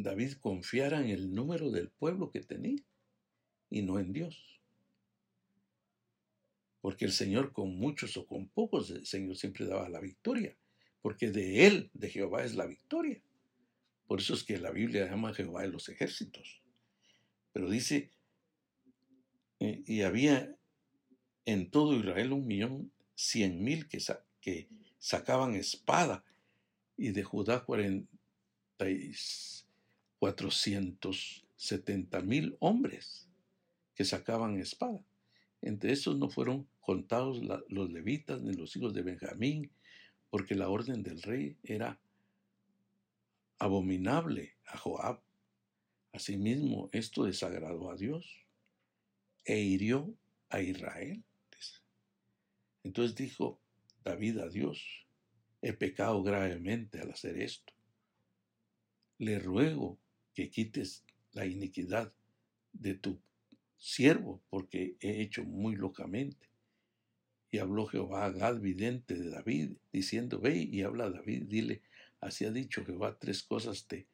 David 0.00 0.34
confiara 0.40 1.00
en 1.00 1.10
el 1.10 1.34
número 1.34 1.70
del 1.70 1.88
pueblo 1.88 2.30
que 2.30 2.40
tenía 2.40 2.82
y 3.70 3.82
no 3.82 3.98
en 3.98 4.12
Dios. 4.12 4.60
Porque 6.80 7.04
el 7.04 7.12
Señor 7.12 7.52
con 7.52 7.76
muchos 7.76 8.16
o 8.16 8.26
con 8.26 8.48
pocos, 8.48 8.90
el 8.90 9.06
Señor 9.06 9.36
siempre 9.36 9.66
daba 9.66 9.88
la 9.88 10.00
victoria, 10.00 10.56
porque 11.02 11.30
de 11.30 11.66
Él, 11.66 11.90
de 11.92 12.08
Jehová, 12.08 12.44
es 12.44 12.54
la 12.54 12.66
victoria. 12.66 13.20
Por 14.06 14.20
eso 14.20 14.34
es 14.34 14.44
que 14.44 14.58
la 14.58 14.70
Biblia 14.70 15.06
llama 15.06 15.30
a 15.30 15.34
Jehová 15.34 15.62
de 15.62 15.68
los 15.68 15.88
ejércitos. 15.88 16.62
Pero 17.52 17.68
dice, 17.68 18.10
eh, 19.60 19.82
y 19.86 20.02
había 20.02 20.56
en 21.44 21.70
todo 21.70 21.94
Israel 21.94 22.32
un 22.32 22.46
millón 22.46 22.92
cien 23.14 23.62
mil 23.62 23.88
que, 23.88 23.98
que 24.40 24.68
sacaban 24.98 25.54
espada, 25.56 26.24
y 26.96 27.10
de 27.10 27.22
Judá 27.22 27.64
cuarenta 27.64 28.08
y 28.88 29.12
470 30.18 32.20
mil 32.22 32.56
hombres 32.60 33.28
que 33.94 34.04
sacaban 34.04 34.58
espada. 34.58 35.04
Entre 35.60 35.92
esos 35.92 36.18
no 36.18 36.30
fueron 36.30 36.68
contados 36.80 37.40
los 37.68 37.90
levitas 37.90 38.40
ni 38.42 38.54
los 38.54 38.74
hijos 38.76 38.94
de 38.94 39.02
Benjamín, 39.02 39.72
porque 40.30 40.54
la 40.54 40.68
orden 40.68 41.02
del 41.02 41.20
rey 41.22 41.56
era 41.62 42.00
abominable 43.58 44.56
a 44.66 44.78
Joab. 44.78 45.20
Asimismo, 46.12 46.88
esto 46.92 47.24
desagradó 47.24 47.90
a 47.90 47.96
Dios 47.96 48.46
e 49.44 49.60
hirió 49.60 50.14
a 50.48 50.60
Israel. 50.60 51.22
Entonces 52.84 53.16
dijo 53.16 53.60
David 54.04 54.38
a 54.38 54.48
Dios, 54.48 55.06
he 55.60 55.72
pecado 55.72 56.22
gravemente 56.22 57.00
al 57.00 57.10
hacer 57.10 57.40
esto. 57.40 57.72
Le 59.18 59.38
ruego 59.38 59.98
que 60.38 60.50
quites 60.50 61.02
la 61.32 61.46
iniquidad 61.46 62.12
de 62.72 62.94
tu 62.94 63.20
siervo, 63.76 64.40
porque 64.50 64.96
he 65.00 65.20
hecho 65.20 65.42
muy 65.42 65.74
locamente. 65.74 66.48
Y 67.50 67.58
habló 67.58 67.88
Jehová 67.88 68.26
a 68.26 68.30
Gad, 68.30 68.60
vidente 68.60 69.16
de 69.16 69.30
David, 69.30 69.72
diciendo, 69.92 70.38
ve 70.38 70.58
y 70.58 70.82
habla 70.82 71.06
a 71.06 71.10
David, 71.10 71.46
dile, 71.48 71.82
así 72.20 72.44
ha 72.44 72.52
dicho 72.52 72.84
Jehová, 72.84 73.18
tres 73.18 73.42
cosas 73.42 73.88
te, 73.88 74.06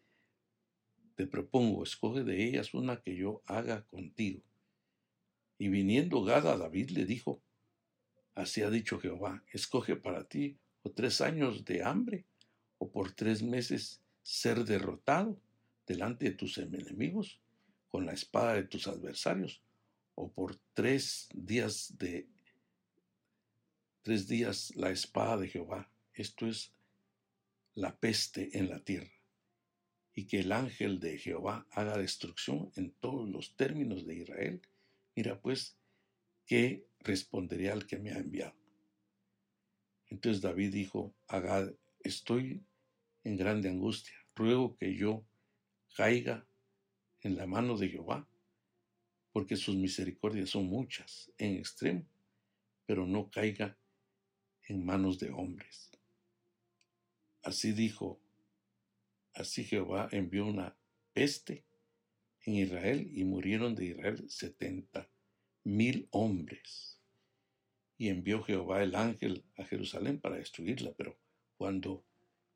te 1.15 1.27
propongo, 1.27 1.83
escoge 1.83 2.25
de 2.25 2.43
ellas 2.43 2.73
una 2.73 3.03
que 3.03 3.15
yo 3.15 3.43
haga 3.45 3.83
contigo. 3.83 4.41
Y 5.59 5.69
viniendo 5.69 6.25
Gad 6.25 6.49
a 6.49 6.57
David 6.57 6.89
le 6.93 7.05
dijo, 7.05 7.43
así 8.35 8.63
ha 8.63 8.71
dicho 8.71 8.99
Jehová, 8.99 9.45
escoge 9.53 9.95
para 9.95 10.25
ti 10.25 10.57
o 10.85 10.91
tres 10.91 11.21
años 11.21 11.67
de 11.67 11.83
hambre, 11.83 12.25
o 12.79 12.91
por 12.91 13.13
tres 13.13 13.43
meses 13.43 14.01
ser 14.23 14.65
derrotado 14.65 15.39
delante 15.87 16.27
de 16.27 16.33
tus 16.33 16.59
enemigos, 16.59 17.41
con 17.89 18.07
la 18.07 18.13
espada 18.13 18.55
de 18.55 18.65
tus 18.65 18.89
adversarios, 18.89 19.63
o 20.15 20.31
por 20.33 20.57
tres 20.75 21.29
días 21.35 21.97
de 21.99 22.29
tres 24.03 24.29
días 24.29 24.73
la 24.77 24.91
espada 24.91 25.39
de 25.39 25.49
Jehová. 25.49 25.91
Esto 26.13 26.47
es 26.47 26.73
la 27.75 27.97
peste 27.97 28.57
en 28.57 28.69
la 28.69 28.79
tierra. 28.81 29.11
Y 30.15 30.27
que 30.27 30.41
el 30.41 30.53
ángel 30.53 31.01
de 31.01 31.19
Jehová 31.19 31.67
haga 31.71 31.97
destrucción 31.97 32.71
en 32.77 32.93
todos 32.93 33.29
los 33.29 33.57
términos 33.57 34.07
de 34.07 34.15
Israel. 34.17 34.63
Mira 35.17 35.41
pues, 35.41 35.77
¿qué 36.47 36.87
responderé 37.01 37.71
al 37.71 37.87
que 37.87 37.99
me 37.99 38.13
ha 38.13 38.19
enviado? 38.19 38.55
Entonces 40.11 40.43
David 40.43 40.73
dijo 40.73 41.15
a 41.27 41.67
estoy 42.01 42.63
en 43.25 43.37
grande 43.37 43.71
angustia, 43.71 44.15
ruego 44.37 44.77
que 44.77 44.95
yo 44.95 45.25
caiga 45.95 46.47
en 47.23 47.37
la 47.37 47.47
mano 47.47 47.77
de 47.79 47.89
Jehová, 47.89 48.29
porque 49.33 49.57
sus 49.57 49.77
misericordias 49.77 50.51
son 50.51 50.67
muchas 50.67 51.33
en 51.39 51.57
extremo, 51.57 52.05
pero 52.87 53.07
no 53.07 53.31
caiga 53.31 53.77
en 54.69 54.85
manos 54.85 55.19
de 55.19 55.31
hombres. 55.31 55.91
Así 57.43 57.73
dijo, 57.73 58.21
así 59.35 59.65
Jehová 59.65 60.09
envió 60.13 60.47
una 60.47 60.77
peste 61.13 61.65
en 62.43 62.55
Israel 62.55 63.11
y 63.13 63.25
murieron 63.25 63.75
de 63.75 63.87
Israel 63.87 64.29
setenta 64.29 65.09
mil 65.65 66.09
hombres. 66.11 66.99
Y 67.97 68.09
envió 68.09 68.43
Jehová 68.43 68.83
el 68.83 68.95
ángel 68.95 69.45
a 69.57 69.65
Jerusalén 69.65 70.19
para 70.19 70.37
destruirla, 70.37 70.93
pero 70.97 71.17
cuando 71.57 72.05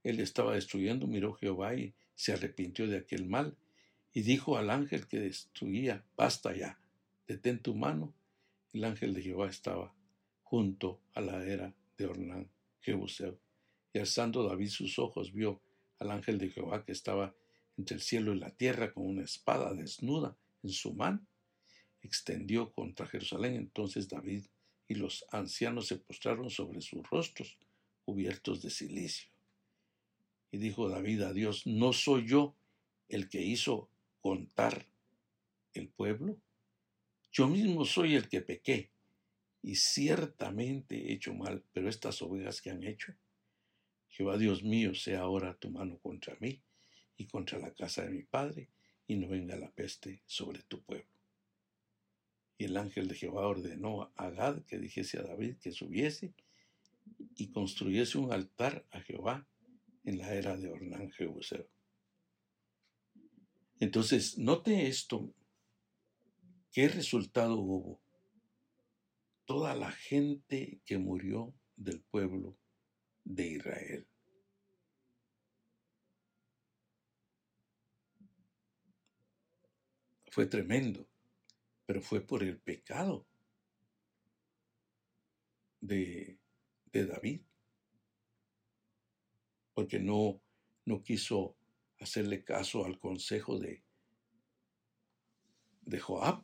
él 0.03 0.21
estaba 0.21 0.55
destruyendo, 0.55 1.07
miró 1.07 1.35
Jehová 1.35 1.75
y 1.75 1.95
se 2.19 2.33
arrepintió 2.33 2.89
de 2.89 2.97
aquel 2.97 3.27
mal 3.27 3.57
y 4.13 4.23
dijo 4.23 4.59
al 4.59 4.71
ángel 4.71 5.07
que 5.07 5.21
destruía, 5.21 6.05
basta 6.17 6.53
ya, 6.53 6.81
detén 7.29 7.63
tu 7.63 7.77
mano. 7.77 8.13
El 8.73 8.83
ángel 8.83 9.15
de 9.15 9.23
Jehová 9.23 9.49
estaba 9.49 9.95
junto 10.43 11.01
a 11.15 11.21
la 11.21 11.47
era 11.47 11.73
de 11.97 12.07
Ornán, 12.07 12.51
Jebuseo. 12.81 13.39
Y 13.93 14.01
alzando 14.01 14.43
David 14.43 14.71
sus 14.71 14.99
ojos, 14.99 15.33
vio 15.33 15.63
al 16.01 16.11
ángel 16.11 16.39
de 16.39 16.51
Jehová 16.51 16.85
que 16.85 16.91
estaba 16.91 17.37
entre 17.77 17.95
el 17.95 18.03
cielo 18.03 18.35
y 18.35 18.41
la 18.41 18.51
tierra 18.51 18.93
con 18.93 19.07
una 19.07 19.23
espada 19.23 19.73
desnuda 19.73 20.37
en 20.65 20.71
su 20.71 20.95
mano. 20.95 21.25
Extendió 22.03 22.73
contra 22.73 23.07
Jerusalén. 23.07 23.55
Entonces 23.55 24.09
David 24.09 24.45
y 24.89 24.97
los 24.97 25.25
ancianos 25.31 25.87
se 25.87 25.99
postraron 25.99 26.51
sobre 26.51 26.81
sus 26.81 27.09
rostros, 27.09 27.59
cubiertos 28.05 28.61
de 28.61 28.71
silicio. 28.71 29.31
Y 30.51 30.59
dijo 30.59 30.89
David 30.89 31.23
a 31.23 31.33
Dios, 31.33 31.67
¿no 31.67 31.93
soy 31.93 32.27
yo 32.27 32.55
el 33.09 33.29
que 33.29 33.43
hizo 33.43 33.91
contar 34.21 34.87
el 35.75 35.89
pueblo? 35.89 36.39
Yo 37.33 37.49
mismo 37.49 37.85
soy 37.85 38.15
el 38.15 38.29
que 38.29 38.41
pequé 38.41 38.91
y 39.63 39.77
ciertamente 39.77 40.97
he 40.97 41.13
hecho 41.13 41.35
mal, 41.35 41.63
pero 41.73 41.89
estas 41.89 42.23
ovejas 42.23 42.63
que 42.63 42.71
han 42.71 42.85
hecho, 42.85 43.15
Jehová 44.09 44.39
Dios 44.39 44.63
mío, 44.63 44.95
sea 44.95 45.21
ahora 45.21 45.55
tu 45.55 45.71
mano 45.71 45.99
contra 45.99 46.37
mí 46.41 46.63
y 47.17 47.27
contra 47.27 47.59
la 47.59 47.73
casa 47.73 48.03
de 48.03 48.11
mi 48.11 48.23
padre, 48.23 48.69
y 49.07 49.17
no 49.17 49.29
venga 49.29 49.57
la 49.57 49.71
peste 49.71 50.23
sobre 50.27 50.63
tu 50.63 50.81
pueblo. 50.83 51.07
Y 52.59 52.65
el 52.65 52.77
ángel 52.77 53.09
de 53.09 53.15
Jehová 53.15 53.47
ordenó 53.47 54.11
a 54.17 54.31
Gad 54.31 54.63
que 54.63 54.79
dijese 54.79 55.19
a 55.19 55.23
David 55.23 55.57
que 55.61 55.73
subiese 55.73 56.33
y 57.37 57.49
construyese 57.49 58.19
un 58.19 58.33
altar 58.33 58.85
a 58.91 59.01
Jehová 59.01 59.47
en 60.09 60.17
la 60.17 60.33
era 60.33 60.57
de 60.57 60.71
Ornán 60.71 61.11
Jebuseo. 61.11 61.69
Entonces, 63.79 64.39
note 64.39 64.89
esto. 64.89 65.35
¿Qué 66.73 66.89
resultado 66.89 67.59
hubo? 67.59 68.01
Toda 69.45 69.75
la 69.75 69.93
gente 69.93 70.81
que 70.87 70.97
murió 70.97 71.55
del 71.77 72.01
pueblo 72.01 72.57
de 73.25 73.49
Israel. 73.49 74.09
Fue 80.31 80.47
tremendo, 80.47 81.07
pero 81.85 82.01
fue 82.01 82.23
por 82.23 82.43
el 82.43 82.59
pecado 82.59 83.27
de 85.81 86.39
David, 86.93 87.43
porque 89.79 90.01
no, 90.01 90.43
no 90.87 91.05
quiso 91.05 91.57
hacerle 92.01 92.43
caso 92.43 92.85
al 92.85 92.99
consejo 92.99 93.61
de, 93.61 93.85
de 95.83 96.01
Joab. 96.01 96.43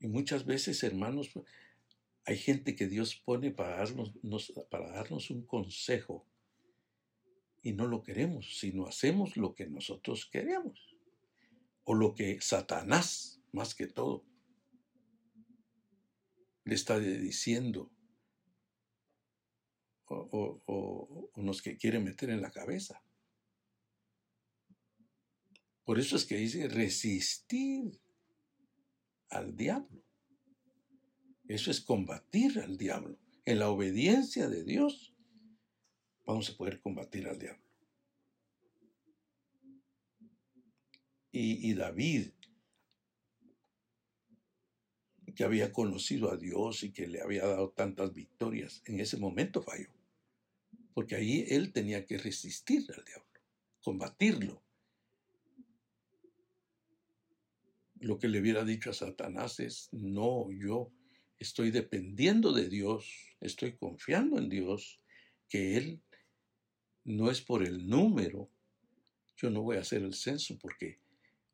Y 0.00 0.08
muchas 0.08 0.44
veces, 0.46 0.82
hermanos, 0.82 1.30
hay 2.24 2.36
gente 2.38 2.74
que 2.74 2.88
Dios 2.88 3.14
pone 3.24 3.52
para 3.52 3.76
darnos, 3.76 4.12
para 4.68 4.90
darnos 4.90 5.30
un 5.30 5.46
consejo 5.46 6.26
y 7.62 7.72
no 7.72 7.86
lo 7.86 8.02
queremos, 8.02 8.58
sino 8.58 8.88
hacemos 8.88 9.36
lo 9.36 9.54
que 9.54 9.68
nosotros 9.68 10.26
queremos 10.26 10.96
o 11.84 11.94
lo 11.94 12.16
que 12.16 12.40
Satanás, 12.40 13.40
más 13.52 13.76
que 13.76 13.86
todo, 13.86 14.24
le 16.64 16.74
está 16.74 16.98
diciendo 16.98 17.92
o, 20.10 21.30
nos 21.36 21.62
que 21.62 21.76
quiere 21.76 21.98
meter 21.98 22.30
en 22.30 22.42
la 22.42 22.50
cabeza. 22.50 23.02
Por 25.84 25.98
eso 25.98 26.16
es 26.16 26.24
que 26.24 26.36
dice 26.36 26.68
resistir 26.68 28.00
al 29.30 29.56
diablo. 29.56 30.04
Eso 31.46 31.70
es 31.70 31.80
combatir 31.80 32.58
al 32.58 32.76
diablo. 32.76 33.18
En 33.44 33.58
la 33.58 33.70
obediencia 33.70 34.48
de 34.48 34.64
Dios 34.64 35.14
vamos 36.26 36.50
a 36.50 36.56
poder 36.56 36.80
combatir 36.80 37.26
al 37.26 37.38
diablo. 37.38 37.64
Y 41.30 41.72
David, 41.74 42.32
que 45.38 45.44
había 45.44 45.72
conocido 45.72 46.32
a 46.32 46.36
Dios 46.36 46.82
y 46.82 46.90
que 46.90 47.06
le 47.06 47.20
había 47.20 47.46
dado 47.46 47.70
tantas 47.70 48.12
victorias, 48.12 48.82
en 48.86 48.98
ese 48.98 49.18
momento 49.18 49.62
falló. 49.62 49.97
Porque 50.94 51.16
ahí 51.16 51.44
él 51.48 51.72
tenía 51.72 52.06
que 52.06 52.18
resistir 52.18 52.84
al 52.96 53.04
diablo, 53.04 53.40
combatirlo. 53.82 54.62
Lo 58.00 58.18
que 58.18 58.28
le 58.28 58.40
hubiera 58.40 58.64
dicho 58.64 58.90
a 58.90 58.94
Satanás 58.94 59.60
es, 59.60 59.88
no, 59.92 60.50
yo 60.52 60.92
estoy 61.38 61.70
dependiendo 61.70 62.52
de 62.52 62.68
Dios, 62.68 63.36
estoy 63.40 63.76
confiando 63.76 64.38
en 64.38 64.48
Dios, 64.48 65.00
que 65.48 65.76
Él 65.76 66.02
no 67.04 67.30
es 67.30 67.40
por 67.40 67.64
el 67.64 67.88
número. 67.88 68.50
Yo 69.36 69.50
no 69.50 69.62
voy 69.62 69.76
a 69.76 69.80
hacer 69.80 70.02
el 70.02 70.14
censo 70.14 70.58
porque 70.58 71.00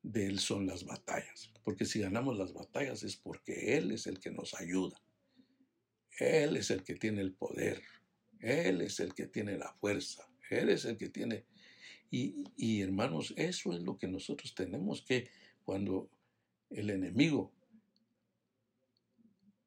de 0.03 0.26
Él 0.26 0.39
son 0.39 0.66
las 0.66 0.85
batallas. 0.85 1.51
Porque 1.62 1.85
si 1.85 2.01
ganamos 2.01 2.37
las 2.37 2.53
batallas 2.53 3.03
es 3.03 3.16
porque 3.16 3.76
Él 3.76 3.93
es 3.93 4.07
el 4.07 4.20
que 4.20 4.30
nos 4.30 4.55
ayuda. 4.55 5.01
Él 6.18 6.57
es 6.57 6.70
el 6.70 6.82
que 6.82 6.95
tiene 6.95 7.20
el 7.22 7.32
poder. 7.32 7.82
Él 8.45 8.82
es 8.82 9.01
el 9.01 9.14
que 9.14 9.26
tiene 9.26 9.57
la 9.57 9.72
fuerza. 9.72 10.28
Él 10.51 10.68
es 10.68 10.84
el 10.84 10.99
que 10.99 11.09
tiene... 11.09 11.47
Y, 12.11 12.45
y 12.57 12.82
hermanos, 12.82 13.32
eso 13.36 13.72
es 13.72 13.80
lo 13.80 13.99
que 13.99 14.07
nosotros 14.07 14.55
tenemos 14.55 15.03
que, 15.03 15.30
cuando 15.64 16.11
el 16.68 16.90
enemigo 16.90 17.53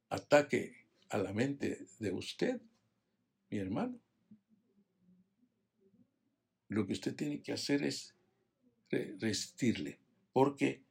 ataque 0.09 0.85
a 1.09 1.17
la 1.17 1.33
mente 1.33 1.87
de 1.99 2.11
usted, 2.11 2.61
mi 3.49 3.57
hermano, 3.57 3.99
lo 6.69 6.85
que 6.85 6.93
usted 6.93 7.15
tiene 7.15 7.41
que 7.41 7.53
hacer 7.53 7.81
es 7.81 8.13
resistirle, 8.89 9.99
porque 10.31 10.83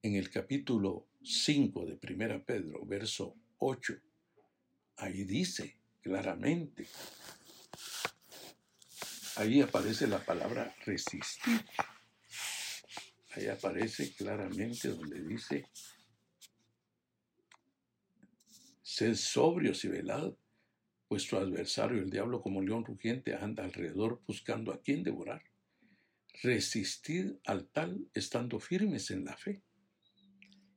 en 0.00 0.14
el 0.14 0.30
capítulo 0.30 1.06
5 1.22 1.84
de 1.84 1.98
1 2.02 2.44
Pedro, 2.44 2.86
verso 2.86 3.36
8, 3.58 3.94
ahí 4.96 5.24
dice 5.24 5.81
claramente, 6.02 6.86
ahí 9.36 9.62
aparece 9.62 10.06
la 10.06 10.18
palabra 10.24 10.74
resistir, 10.84 11.64
ahí 13.34 13.46
aparece 13.46 14.12
claramente 14.14 14.88
donde 14.88 15.22
dice 15.22 15.64
Sed 18.92 19.14
sobrios 19.14 19.86
y 19.86 19.88
velad. 19.88 20.34
Vuestro 21.08 21.38
adversario, 21.38 22.02
el 22.02 22.10
diablo, 22.10 22.42
como 22.42 22.60
león 22.60 22.84
rugiente, 22.84 23.34
anda 23.34 23.64
alrededor 23.64 24.20
buscando 24.26 24.70
a 24.70 24.82
quien 24.82 25.02
devorar. 25.02 25.42
Resistid 26.42 27.32
al 27.46 27.68
tal 27.68 28.06
estando 28.12 28.60
firmes 28.60 29.10
en 29.10 29.24
la 29.24 29.34
fe. 29.34 29.62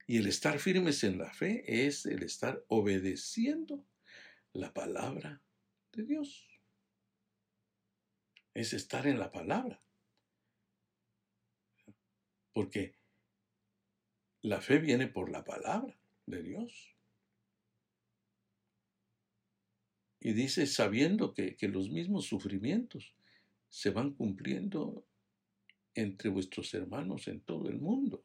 Y 0.08 0.16
el 0.16 0.28
estar 0.28 0.60
firmes 0.60 1.04
en 1.04 1.18
la 1.18 1.34
fe 1.34 1.86
es 1.86 2.06
el 2.06 2.24
estar 2.24 2.64
obedeciendo 2.70 3.86
la 4.56 4.74
palabra 4.74 5.42
de 5.92 6.04
Dios. 6.04 6.48
Es 8.54 8.74
estar 8.74 9.06
en 9.06 9.20
la 9.20 9.32
palabra. 9.32 9.82
Porque 12.54 12.96
la 14.42 14.62
fe 14.62 14.80
viene 14.80 15.08
por 15.08 15.30
la 15.30 15.44
palabra 15.44 16.00
de 16.26 16.42
Dios. 16.42 16.96
Y 20.22 20.34
dice, 20.34 20.66
sabiendo 20.68 21.34
que, 21.34 21.58
los 21.68 21.90
mismos 21.90 22.26
sufrimientos 22.26 23.14
se 23.70 23.90
van 23.90 24.14
cumpliendo 24.14 25.06
entre 25.94 26.30
vuestros 26.30 26.74
hermanos 26.74 27.28
en 27.28 27.42
todo 27.42 27.70
el 27.70 27.80
mundo. 27.80 28.24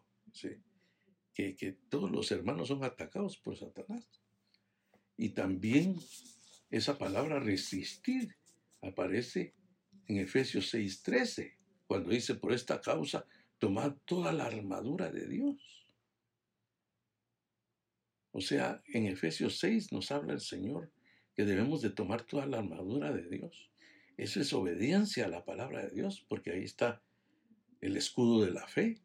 Que, 1.35 1.57
que 1.57 1.72
todos 1.89 2.11
los 2.11 2.31
hermanos 2.31 2.68
son 2.68 2.85
atacados 2.85 3.37
por 3.37 3.57
Satanás. 3.57 4.20
Y 5.21 5.29
también 5.29 5.97
esa 6.71 6.97
palabra 6.97 7.39
resistir 7.39 8.35
aparece 8.81 9.55
en 10.07 10.16
Efesios 10.16 10.73
6:13, 10.73 11.57
cuando 11.87 12.11
dice, 12.11 12.35
por 12.35 12.53
esta 12.53 12.81
causa, 12.81 13.27
tomad 13.59 13.97
toda 14.05 14.33
la 14.33 14.47
armadura 14.47 15.12
de 15.12 15.27
Dios. 15.29 15.87
O 18.33 18.41
sea, 18.41 18.83
en 18.87 19.07
Efesios 19.07 19.59
6 19.59 19.93
nos 19.93 20.11
habla 20.11 20.33
el 20.33 20.41
Señor 20.41 20.91
debemos 21.45 21.83
de 21.83 21.91
tomar 21.91 22.23
toda 22.23 22.47
la 22.47 22.59
armadura 22.59 23.12
de 23.12 23.29
Dios. 23.29 23.71
Eso 24.16 24.41
es 24.41 24.53
obediencia 24.53 25.25
a 25.25 25.29
la 25.29 25.45
palabra 25.45 25.85
de 25.85 25.91
Dios, 25.91 26.25
porque 26.29 26.53
ahí 26.53 26.64
está 26.64 27.03
el 27.81 27.97
escudo 27.97 28.45
de 28.45 28.53
la 28.53 28.66
fe, 28.66 29.01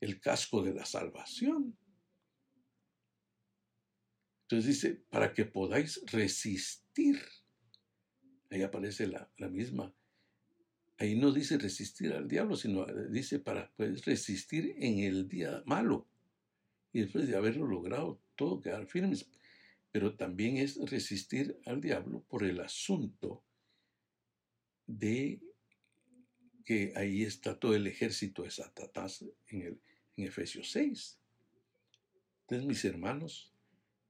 el 0.00 0.20
casco 0.20 0.62
de 0.62 0.74
la 0.74 0.84
salvación. 0.84 1.76
Entonces 4.48 4.66
dice, 4.66 4.94
para 5.10 5.34
que 5.34 5.44
podáis 5.44 6.02
resistir. 6.06 7.20
Ahí 8.50 8.62
aparece 8.62 9.06
la, 9.06 9.30
la 9.38 9.48
misma 9.48 9.92
ahí 10.98 11.14
no 11.14 11.32
dice 11.32 11.58
resistir 11.58 12.12
al 12.12 12.28
diablo, 12.28 12.56
sino 12.56 12.88
eh, 12.88 13.08
dice 13.10 13.38
para 13.38 13.70
pues, 13.76 14.04
resistir 14.04 14.74
en 14.78 15.00
el 15.00 15.28
día 15.28 15.62
malo. 15.66 16.08
Y 16.92 17.00
después 17.00 17.28
de 17.28 17.36
haberlo 17.36 17.66
logrado 17.66 18.20
todo, 18.36 18.60
quedar 18.60 18.86
firmes. 18.86 19.28
Pero 19.92 20.16
también 20.16 20.56
es 20.56 20.78
resistir 20.90 21.58
al 21.66 21.80
diablo 21.80 22.24
por 22.28 22.44
el 22.44 22.60
asunto 22.60 23.44
de 24.86 25.40
que 26.64 26.92
ahí 26.96 27.22
está 27.22 27.58
todo 27.58 27.74
el 27.74 27.86
ejército 27.86 28.42
de 28.42 28.50
Satanás 28.50 29.24
en, 29.48 29.62
el, 29.62 29.80
en 30.16 30.24
Efesios 30.24 30.70
6. 30.72 31.18
Entonces, 32.42 32.66
mis 32.66 32.84
hermanos, 32.84 33.52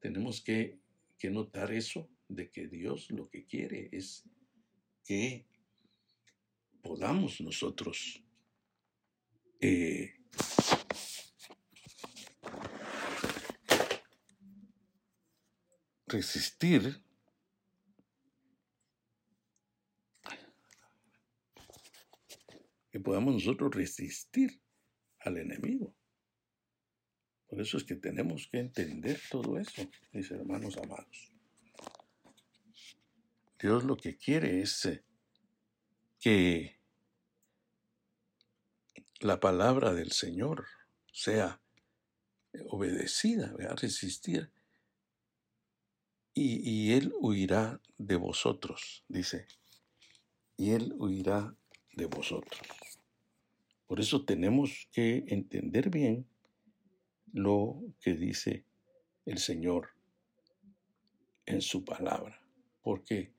tenemos 0.07 0.41
que, 0.41 0.79
que 1.19 1.31
notar 1.31 1.73
eso, 1.73 2.09
de 2.29 2.49
que 2.49 2.69
Dios 2.69 3.11
lo 3.11 3.29
que 3.29 3.45
quiere 3.45 3.89
es 3.91 4.23
que 5.05 5.45
podamos 6.81 7.41
nosotros 7.41 8.23
eh, 9.61 10.15
resistir 16.07 17.03
que 22.93 23.01
podamos 23.01 23.35
nosotros 23.35 23.75
resistir 23.75 24.63
al 25.19 25.39
enemigo. 25.39 25.96
Por 27.49 27.61
eso 27.61 27.77
es 27.77 27.85
que 27.85 27.95
tenemos 27.95 28.49
que 28.49 28.59
entender 28.59 29.21
todo 29.31 29.59
eso, 29.59 29.89
mis 30.13 30.31
hermanos 30.31 30.77
amados. 30.77 31.33
Dios 33.59 33.85
lo 33.85 33.97
que 33.97 34.17
quiere 34.17 34.61
es 34.61 34.85
eh, 34.85 35.03
que 36.21 36.77
la 39.21 39.41
palabra 39.41 39.95
del 39.95 40.13
Señor 40.13 40.67
sea 41.13 41.61
obedecida, 42.69 43.55
a 43.71 43.75
resistir, 43.75 44.51
y, 46.35 46.69
y 46.69 46.93
Él 46.93 47.15
huirá 47.21 47.81
de 47.97 48.17
vosotros, 48.17 49.05
dice, 49.09 49.47
y 50.57 50.73
Él 50.73 50.95
huirá 50.99 51.55
de 51.95 52.07
vosotros. 52.07 52.61
Por 53.87 54.01
eso 54.01 54.25
tenemos 54.25 54.89
que 54.93 55.25
entender 55.29 55.91
bien 55.91 56.27
lo 57.33 57.83
que 58.01 58.15
dice 58.15 58.65
el 59.25 59.39
Señor 59.39 59.91
en 61.45 61.63
su 61.63 61.85
palabra. 61.85 62.41
Porque 62.83 63.33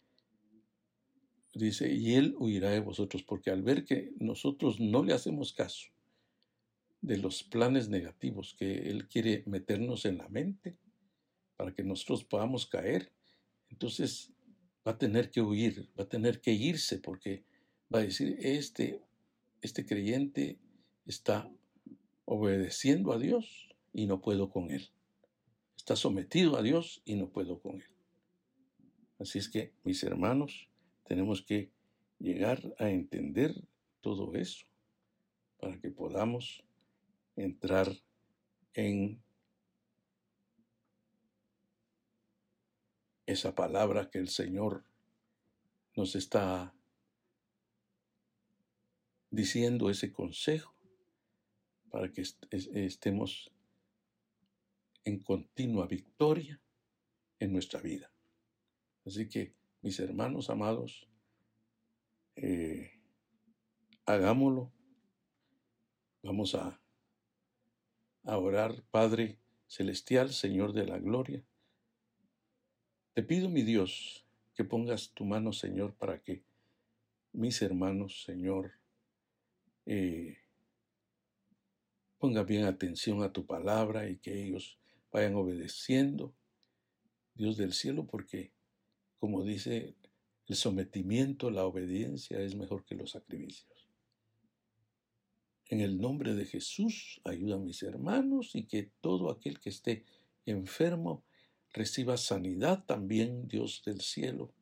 dice, 1.54 1.92
y 1.92 2.16
Él 2.16 2.36
huirá 2.38 2.70
de 2.72 2.80
vosotros, 2.80 3.24
porque 3.24 3.52
al 3.52 3.64
ver 3.64 3.86
que 3.86 4.14
nosotros 4.20 4.80
no 4.80 5.04
le 5.04 5.14
hacemos 5.14 5.54
caso 5.54 5.88
de 7.02 7.18
los 7.18 7.44
planes 7.44 7.90
negativos 7.90 8.56
que 8.58 8.90
Él 8.90 9.08
quiere 9.08 9.44
meternos 9.46 10.06
en 10.06 10.18
la 10.18 10.28
mente 10.30 10.78
para 11.56 11.74
que 11.74 11.84
nosotros 11.84 12.24
podamos 12.24 12.68
caer, 12.68 13.12
entonces 13.70 14.32
va 14.88 14.94
a 14.94 14.98
tener 14.98 15.32
que 15.32 15.42
huir, 15.42 15.90
va 16.00 16.04
a 16.04 16.10
tener 16.10 16.42
que 16.42 16.54
irse, 16.54 17.00
porque 17.00 17.44
va 17.94 18.00
a 18.00 18.04
decir, 18.04 18.38
este, 18.40 19.02
este 19.62 19.86
creyente 19.86 20.60
está 21.06 21.50
obedeciendo 22.26 23.14
a 23.14 23.20
Dios 23.20 23.67
y 23.98 24.06
no 24.06 24.22
puedo 24.22 24.52
con 24.52 24.70
él. 24.70 24.92
Está 25.76 25.96
sometido 25.96 26.56
a 26.56 26.62
Dios 26.62 27.02
y 27.04 27.16
no 27.16 27.30
puedo 27.30 27.60
con 27.60 27.82
él. 27.82 27.90
Así 29.18 29.40
es 29.40 29.50
que, 29.50 29.74
mis 29.84 30.04
hermanos, 30.04 30.70
tenemos 31.04 31.42
que 31.42 31.72
llegar 32.20 32.76
a 32.78 32.92
entender 32.92 33.56
todo 34.02 34.36
eso 34.36 34.68
para 35.60 35.80
que 35.80 35.90
podamos 35.90 36.64
entrar 37.36 37.92
en 38.76 39.20
esa 43.26 43.56
palabra 43.56 44.12
que 44.12 44.20
el 44.20 44.30
Señor 44.30 44.86
nos 45.96 46.16
está 46.16 46.72
diciendo 49.32 49.90
ese 49.90 50.12
consejo 50.12 50.72
para 51.90 52.12
que 52.12 52.22
estemos 52.52 53.52
en 55.08 55.20
continua 55.20 55.88
victoria 55.88 56.60
en 57.40 57.54
nuestra 57.54 57.80
vida. 57.80 58.12
Así 59.06 59.30
que, 59.30 59.56
mis 59.82 59.98
hermanos 60.02 60.50
amados, 60.50 61.08
eh, 62.36 62.92
hagámoslo. 64.06 64.74
Vamos 66.24 66.56
a, 66.56 66.82
orar, 68.24 68.84
Padre 68.92 69.40
Celestial, 69.68 70.34
Señor 70.34 70.74
de 70.74 70.86
la 70.86 71.00
Gloria. 71.00 71.42
Te 73.14 73.24
pido, 73.24 73.48
mi 73.48 73.62
Dios, 73.62 74.26
que 74.56 74.66
pongas 74.66 75.12
tu 75.14 75.24
mano, 75.24 75.54
Señor, 75.54 75.96
para 75.96 76.22
que 76.22 76.44
mis 77.32 77.62
hermanos, 77.62 78.24
Señor, 78.24 78.74
eh, 79.86 80.38
ponga 82.18 82.44
bien 82.44 82.66
atención 82.66 83.24
a 83.24 83.32
tu 83.32 83.46
palabra 83.46 84.10
y 84.10 84.18
que 84.18 84.44
ellos 84.44 84.77
vayan 85.12 85.36
obedeciendo, 85.36 86.34
Dios 87.34 87.58
del 87.58 87.74
cielo, 87.74 88.08
porque, 88.08 88.52
como 89.20 89.44
dice, 89.44 89.96
el 90.48 90.56
sometimiento, 90.56 91.52
la 91.52 91.66
obediencia 91.66 92.40
es 92.40 92.56
mejor 92.56 92.86
que 92.86 92.96
los 92.96 93.12
sacrificios. 93.12 93.88
En 95.70 95.82
el 95.82 96.00
nombre 96.00 96.34
de 96.34 96.46
Jesús, 96.46 97.22
ayuda 97.26 97.56
a 97.56 97.60
mis 97.60 97.84
hermanos 97.84 98.56
y 98.56 98.64
que 98.64 98.90
todo 99.02 99.30
aquel 99.30 99.60
que 99.60 99.70
esté 99.70 100.06
enfermo 100.46 101.24
reciba 101.74 102.16
sanidad 102.18 102.86
también, 102.86 103.48
Dios 103.48 103.84
del 103.86 104.02
cielo. 104.02 104.54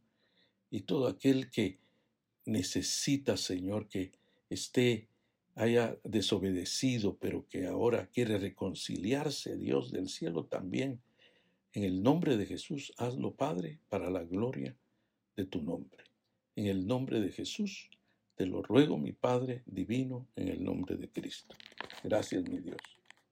Y 0.71 0.81
todo 0.81 1.07
aquel 1.07 1.51
que 1.51 1.79
necesita, 2.45 3.37
Señor, 3.37 3.87
que 3.87 4.11
esté 4.49 5.07
haya 5.55 5.97
desobedecido, 6.03 7.17
pero 7.17 7.47
que 7.47 7.65
ahora 7.65 8.07
quiere 8.07 8.37
reconciliarse, 8.37 9.57
Dios 9.57 9.91
del 9.91 10.09
cielo 10.09 10.45
también, 10.45 11.01
en 11.73 11.83
el 11.83 12.03
nombre 12.03 12.37
de 12.37 12.45
Jesús, 12.45 12.93
hazlo, 12.97 13.35
Padre, 13.35 13.79
para 13.89 14.09
la 14.09 14.23
gloria 14.23 14.75
de 15.35 15.45
tu 15.45 15.61
nombre. 15.61 16.03
En 16.55 16.67
el 16.67 16.87
nombre 16.87 17.19
de 17.19 17.31
Jesús, 17.31 17.89
te 18.35 18.45
lo 18.45 18.61
ruego, 18.61 18.97
mi 18.97 19.11
Padre 19.11 19.63
divino, 19.65 20.27
en 20.35 20.49
el 20.49 20.63
nombre 20.63 20.95
de 20.97 21.09
Cristo. 21.09 21.55
Gracias, 22.03 22.43
mi 22.47 22.59
Dios. 22.59 22.81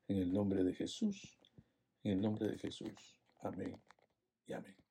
En 0.07 0.17
el 0.17 0.31
nombre 0.31 0.63
de 0.63 0.73
Jesús, 0.73 1.37
en 2.03 2.13
el 2.13 2.21
nombre 2.21 2.47
de 2.49 2.57
Jesús. 2.57 2.93
Amén 3.41 3.75
y 4.47 4.53
amén. 4.53 4.82